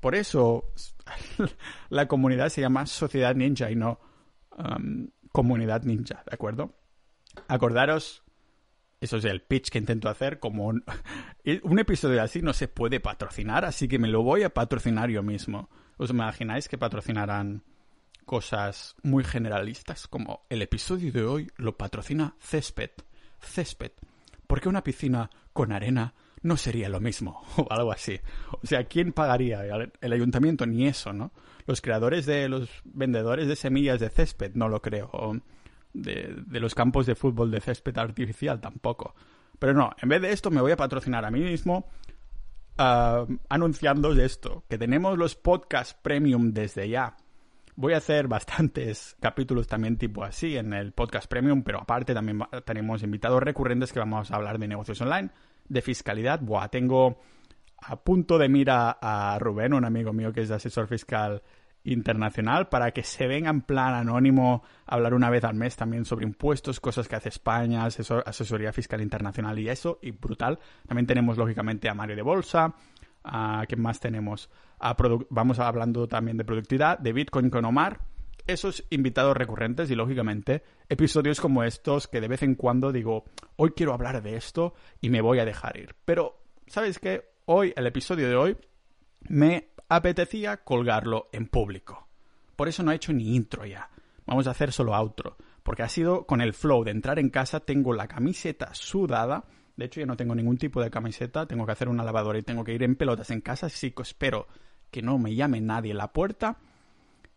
Por 0.00 0.14
eso 0.14 0.72
la 1.90 2.06
comunidad 2.08 2.48
se 2.48 2.60
llama 2.60 2.86
Sociedad 2.86 3.34
Ninja 3.34 3.70
y 3.70 3.76
no 3.76 4.00
Comunidad 5.32 5.82
Ninja, 5.82 6.22
¿de 6.28 6.34
acuerdo? 6.34 6.74
Acordaros, 7.46 8.24
eso 9.00 9.18
es 9.18 9.24
el 9.24 9.42
pitch 9.42 9.70
que 9.70 9.78
intento 9.78 10.08
hacer, 10.08 10.38
como 10.38 10.66
un, 11.62 11.78
episodio 11.78 12.22
así 12.22 12.42
no 12.42 12.52
se 12.52 12.68
puede 12.68 13.00
patrocinar, 13.00 13.64
así 13.64 13.88
que 13.88 13.98
me 13.98 14.08
lo 14.08 14.22
voy 14.22 14.42
a 14.42 14.54
patrocinar 14.54 15.10
yo 15.10 15.22
mismo. 15.22 15.68
¿Os 15.96 16.10
imagináis 16.10 16.68
que 16.68 16.78
patrocinarán 16.78 17.62
cosas 18.28 18.94
muy 19.02 19.24
generalistas 19.24 20.06
como 20.06 20.44
el 20.50 20.60
episodio 20.60 21.10
de 21.10 21.24
hoy 21.24 21.50
lo 21.56 21.78
patrocina 21.78 22.36
Césped. 22.38 22.90
Césped. 23.40 23.92
¿Por 24.46 24.60
qué 24.60 24.68
una 24.68 24.84
piscina 24.84 25.30
con 25.54 25.72
arena 25.72 26.14
no 26.42 26.58
sería 26.58 26.90
lo 26.90 27.00
mismo? 27.00 27.42
O 27.56 27.66
algo 27.70 27.90
así. 27.90 28.20
O 28.62 28.66
sea, 28.66 28.84
¿quién 28.84 29.12
pagaría? 29.12 29.62
El 30.00 30.12
ayuntamiento 30.12 30.66
ni 30.66 30.86
eso, 30.86 31.12
¿no? 31.14 31.32
Los 31.66 31.80
creadores 31.80 32.26
de 32.26 32.48
los 32.50 32.68
vendedores 32.84 33.48
de 33.48 33.56
semillas 33.56 33.98
de 33.98 34.10
césped 34.10 34.52
no 34.54 34.68
lo 34.68 34.82
creo. 34.82 35.10
De, 35.92 36.44
los 36.50 36.74
campos 36.74 37.06
de 37.06 37.14
fútbol 37.14 37.50
de 37.50 37.60
césped 37.60 37.96
artificial 37.98 38.60
tampoco. 38.60 39.14
Pero 39.58 39.74
no, 39.74 39.90
en 40.00 40.08
vez 40.08 40.22
de 40.22 40.32
esto 40.32 40.50
me 40.50 40.60
voy 40.60 40.72
a 40.72 40.76
patrocinar 40.76 41.24
a 41.24 41.30
mí 41.30 41.40
mismo 41.40 41.88
uh, 42.78 43.36
anunciando 43.48 44.12
esto, 44.12 44.64
que 44.68 44.78
tenemos 44.78 45.18
los 45.18 45.34
podcasts 45.34 45.96
premium 46.02 46.52
desde 46.52 46.88
ya 46.88 47.16
Voy 47.80 47.92
a 47.92 47.98
hacer 47.98 48.26
bastantes 48.26 49.16
capítulos 49.20 49.68
también 49.68 49.96
tipo 49.96 50.24
así 50.24 50.56
en 50.56 50.72
el 50.72 50.90
podcast 50.90 51.30
premium, 51.30 51.62
pero 51.62 51.80
aparte 51.80 52.12
también 52.12 52.40
tenemos 52.64 53.04
invitados 53.04 53.40
recurrentes 53.40 53.92
que 53.92 54.00
vamos 54.00 54.32
a 54.32 54.34
hablar 54.34 54.58
de 54.58 54.66
negocios 54.66 55.00
online, 55.00 55.30
de 55.68 55.80
fiscalidad. 55.80 56.40
Buah, 56.40 56.70
tengo 56.70 57.20
a 57.76 57.94
punto 57.94 58.36
de 58.36 58.48
mira 58.48 58.98
a 59.00 59.38
Rubén, 59.38 59.74
un 59.74 59.84
amigo 59.84 60.12
mío 60.12 60.32
que 60.32 60.40
es 60.40 60.50
asesor 60.50 60.88
fiscal 60.88 61.40
internacional, 61.92 62.68
para 62.68 62.90
que 62.92 63.02
se 63.02 63.26
venga 63.26 63.50
en 63.50 63.62
plan 63.62 63.94
anónimo 63.94 64.62
a 64.86 64.94
hablar 64.94 65.14
una 65.14 65.30
vez 65.30 65.44
al 65.44 65.54
mes 65.54 65.76
también 65.76 66.04
sobre 66.04 66.26
impuestos, 66.26 66.80
cosas 66.80 67.08
que 67.08 67.16
hace 67.16 67.30
España, 67.30 67.84
asesoría 67.84 68.72
fiscal 68.72 69.00
internacional 69.00 69.58
y 69.58 69.68
eso, 69.68 69.98
y 70.02 70.10
brutal. 70.10 70.58
También 70.86 71.06
tenemos 71.06 71.38
lógicamente 71.38 71.88
a 71.88 71.94
Mario 71.94 72.16
de 72.16 72.22
Bolsa, 72.22 72.74
a 73.24 73.64
¿qué 73.68 73.76
más 73.76 74.00
tenemos? 74.00 74.50
vamos 75.30 75.58
hablando 75.58 76.06
también 76.06 76.36
de 76.36 76.44
productividad, 76.44 76.98
de 76.98 77.12
Bitcoin 77.12 77.50
con 77.50 77.64
Omar, 77.64 78.00
esos 78.46 78.84
invitados 78.90 79.36
recurrentes 79.36 79.90
y 79.90 79.94
lógicamente 79.94 80.62
episodios 80.88 81.40
como 81.40 81.64
estos 81.64 82.06
que 82.08 82.20
de 82.20 82.28
vez 82.28 82.42
en 82.42 82.54
cuando 82.54 82.92
digo, 82.92 83.24
hoy 83.56 83.72
quiero 83.76 83.92
hablar 83.92 84.22
de 84.22 84.36
esto 84.36 84.74
y 85.00 85.10
me 85.10 85.20
voy 85.20 85.38
a 85.40 85.44
dejar 85.44 85.76
ir. 85.76 85.94
Pero, 86.04 86.38
¿sabes 86.66 86.98
qué? 86.98 87.24
Hoy, 87.46 87.72
el 87.76 87.86
episodio 87.86 88.28
de 88.28 88.36
hoy, 88.36 88.56
me 89.28 89.68
apetecía 89.88 90.58
colgarlo 90.58 91.28
en 91.32 91.46
público. 91.46 92.08
Por 92.56 92.68
eso 92.68 92.82
no 92.82 92.92
he 92.92 92.96
hecho 92.96 93.12
ni 93.12 93.34
intro 93.34 93.64
ya. 93.64 93.88
Vamos 94.26 94.46
a 94.46 94.50
hacer 94.50 94.72
solo 94.72 94.94
outro. 94.94 95.36
Porque 95.62 95.82
ha 95.82 95.88
sido 95.88 96.26
con 96.26 96.40
el 96.40 96.54
flow 96.54 96.84
de 96.84 96.90
entrar 96.90 97.18
en 97.18 97.30
casa, 97.30 97.60
tengo 97.60 97.92
la 97.92 98.08
camiseta 98.08 98.74
sudada. 98.74 99.44
De 99.76 99.84
hecho, 99.84 100.00
ya 100.00 100.06
no 100.06 100.16
tengo 100.16 100.34
ningún 100.34 100.56
tipo 100.56 100.82
de 100.82 100.90
camiseta. 100.90 101.46
Tengo 101.46 101.66
que 101.66 101.72
hacer 101.72 101.88
una 101.88 102.04
lavadora 102.04 102.38
y 102.38 102.42
tengo 102.42 102.64
que 102.64 102.74
ir 102.74 102.82
en 102.82 102.96
pelotas 102.96 103.30
en 103.30 103.40
casa. 103.40 103.66
Así 103.66 103.92
que 103.92 104.02
espero 104.02 104.46
que 104.90 105.02
no 105.02 105.18
me 105.18 105.34
llame 105.34 105.60
nadie 105.60 105.92
en 105.92 105.98
la 105.98 106.12
puerta. 106.12 106.58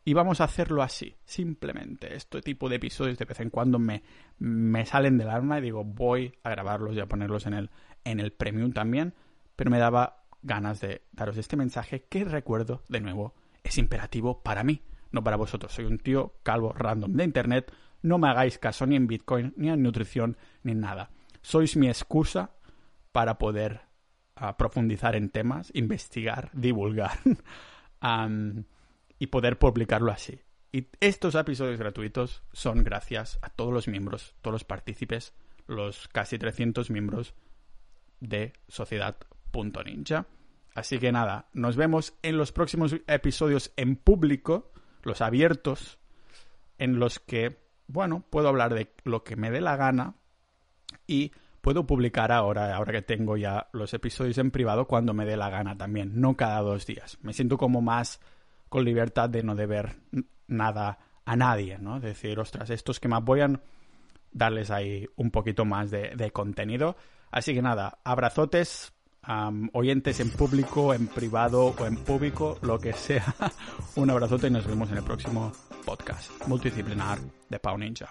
Y 0.04 0.14
vamos 0.14 0.42
a 0.42 0.46
hacerlo 0.46 0.82
así, 0.82 1.16
simplemente. 1.24 2.16
Este 2.16 2.42
tipo 2.42 2.68
de 2.68 2.78
episodios 2.78 3.18
de 3.18 3.26
vez 3.26 3.40
en 3.40 3.52
cuando 3.52 3.78
me, 3.78 4.02
me 4.40 4.86
salen 4.86 5.18
del 5.18 5.30
alma 5.30 5.60
y 5.60 5.62
digo, 5.62 5.84
voy 5.84 6.34
a 6.44 6.50
grabarlos 6.50 6.96
y 6.96 7.00
a 7.00 7.06
ponerlos 7.06 7.46
en 7.46 7.54
el, 7.54 7.70
en 8.04 8.20
el 8.20 8.32
premium 8.32 8.72
también. 8.72 9.14
Pero 9.56 9.70
me 9.70 9.78
daba 9.78 10.21
ganas 10.44 10.80
de 10.82 11.04
daros 11.12 11.38
este 11.38 11.56
mensaje 11.56 12.06
que 12.10 12.24
recuerdo, 12.24 12.84
de 12.90 13.02
nuevo, 13.02 13.36
es 13.64 13.78
imperativo 13.78 14.42
para 14.42 14.64
mí, 14.64 14.82
no 15.12 15.24
para 15.24 15.38
vosotros. 15.38 15.72
Soy 15.72 15.86
un 15.86 16.00
tío 16.00 16.36
calvo 16.44 16.74
random 16.74 17.14
de 17.14 17.24
internet. 17.24 17.72
No 18.02 18.18
me 18.18 18.30
hagáis 18.30 18.58
caso 18.58 18.86
ni 18.86 18.96
en 18.96 19.08
Bitcoin, 19.08 19.54
ni 19.56 19.70
en 19.70 19.84
nutrición, 19.84 20.38
ni 20.64 20.72
en 20.72 20.82
nada. 20.82 21.12
Sois 21.42 21.76
mi 21.78 21.88
excusa 21.88 22.52
para 23.12 23.38
poder 23.38 23.82
ah, 24.36 24.58
profundizar 24.58 25.16
en 25.16 25.30
temas, 25.30 25.72
investigar, 25.74 26.50
divulgar. 26.54 27.20
y 29.20 29.28
poder 29.28 29.60
publicarlo 29.60 30.12
así. 30.12 30.42
Y 30.72 30.88
estos 31.00 31.36
episodios 31.36 31.78
gratuitos 31.78 32.44
son 32.54 32.84
gracias 32.84 33.38
a 33.42 33.50
todos 33.50 33.74
los 33.74 33.88
miembros, 33.88 34.36
todos 34.42 34.54
los 34.54 34.64
partícipes, 34.64 35.34
los 35.68 36.08
casi 36.08 36.40
300 36.40 36.90
miembros 36.90 37.36
de 38.20 38.54
Sociedad.ninja. 39.52 40.26
Así 40.74 41.00
que 41.00 41.12
nada, 41.12 41.50
nos 41.54 41.76
vemos 41.76 42.14
en 42.22 42.38
los 42.38 42.52
próximos 42.52 42.96
episodios 43.08 43.74
en 43.76 43.98
público, 43.98 44.72
los 45.04 45.22
abiertos, 45.22 46.00
en 46.78 46.98
los 46.98 47.20
que, 47.20 47.60
bueno, 47.88 48.24
puedo 48.30 48.48
hablar 48.48 48.74
de 48.74 48.94
lo 49.04 49.24
que 49.24 49.36
me 49.36 49.52
dé 49.52 49.60
la 49.60 49.76
gana 49.76 50.16
y 51.08 51.34
puedo 51.62 51.86
publicar 51.86 52.32
ahora, 52.32 52.74
ahora 52.76 52.94
que 52.94 53.02
tengo 53.02 53.36
ya 53.36 53.68
los 53.74 53.94
episodios 53.94 54.38
en 54.38 54.52
privado, 54.52 54.88
cuando 54.88 55.14
me 55.14 55.26
dé 55.26 55.36
la 55.36 55.50
gana 55.50 55.78
también, 55.78 56.22
no 56.22 56.38
cada 56.38 56.62
dos 56.62 56.86
días. 56.86 57.18
Me 57.22 57.34
siento 57.34 57.58
como 57.58 57.82
más 57.82 58.22
con 58.70 58.86
libertad 58.86 59.30
de 59.30 59.44
no 59.44 59.56
deber 59.56 59.98
nada 60.48 61.00
a 61.26 61.36
nadie, 61.36 61.78
¿no? 61.78 62.00
Decir, 62.00 62.40
ostras, 62.40 62.70
estos 62.70 63.02
que 63.02 63.10
me 63.10 63.18
apoyan, 63.18 63.62
darles 64.32 64.72
ahí 64.72 65.06
un 65.18 65.32
poquito 65.32 65.66
más 65.66 65.92
de, 65.92 66.32
contenido. 66.32 66.96
Así 67.30 67.54
que 67.54 67.62
nada, 67.62 68.00
abrazotes, 68.04 68.94
oyentes 69.74 70.20
en 70.20 70.32
público, 70.32 70.94
en 70.94 71.08
privado 71.08 71.76
o 71.78 71.86
en 71.86 71.98
público, 71.98 72.58
lo 72.62 72.80
que 72.80 72.94
sea. 72.94 73.36
un 73.96 74.10
abrazote 74.10 74.48
y 74.48 74.52
nos 74.52 74.66
vemos 74.66 74.90
en 74.92 74.98
el 74.98 75.04
próximo 75.04 75.52
podcast 75.86 76.32
multidisciplinar 76.48 77.20
de 77.50 77.60
Pau 77.60 77.78
Ninja. 77.78 78.10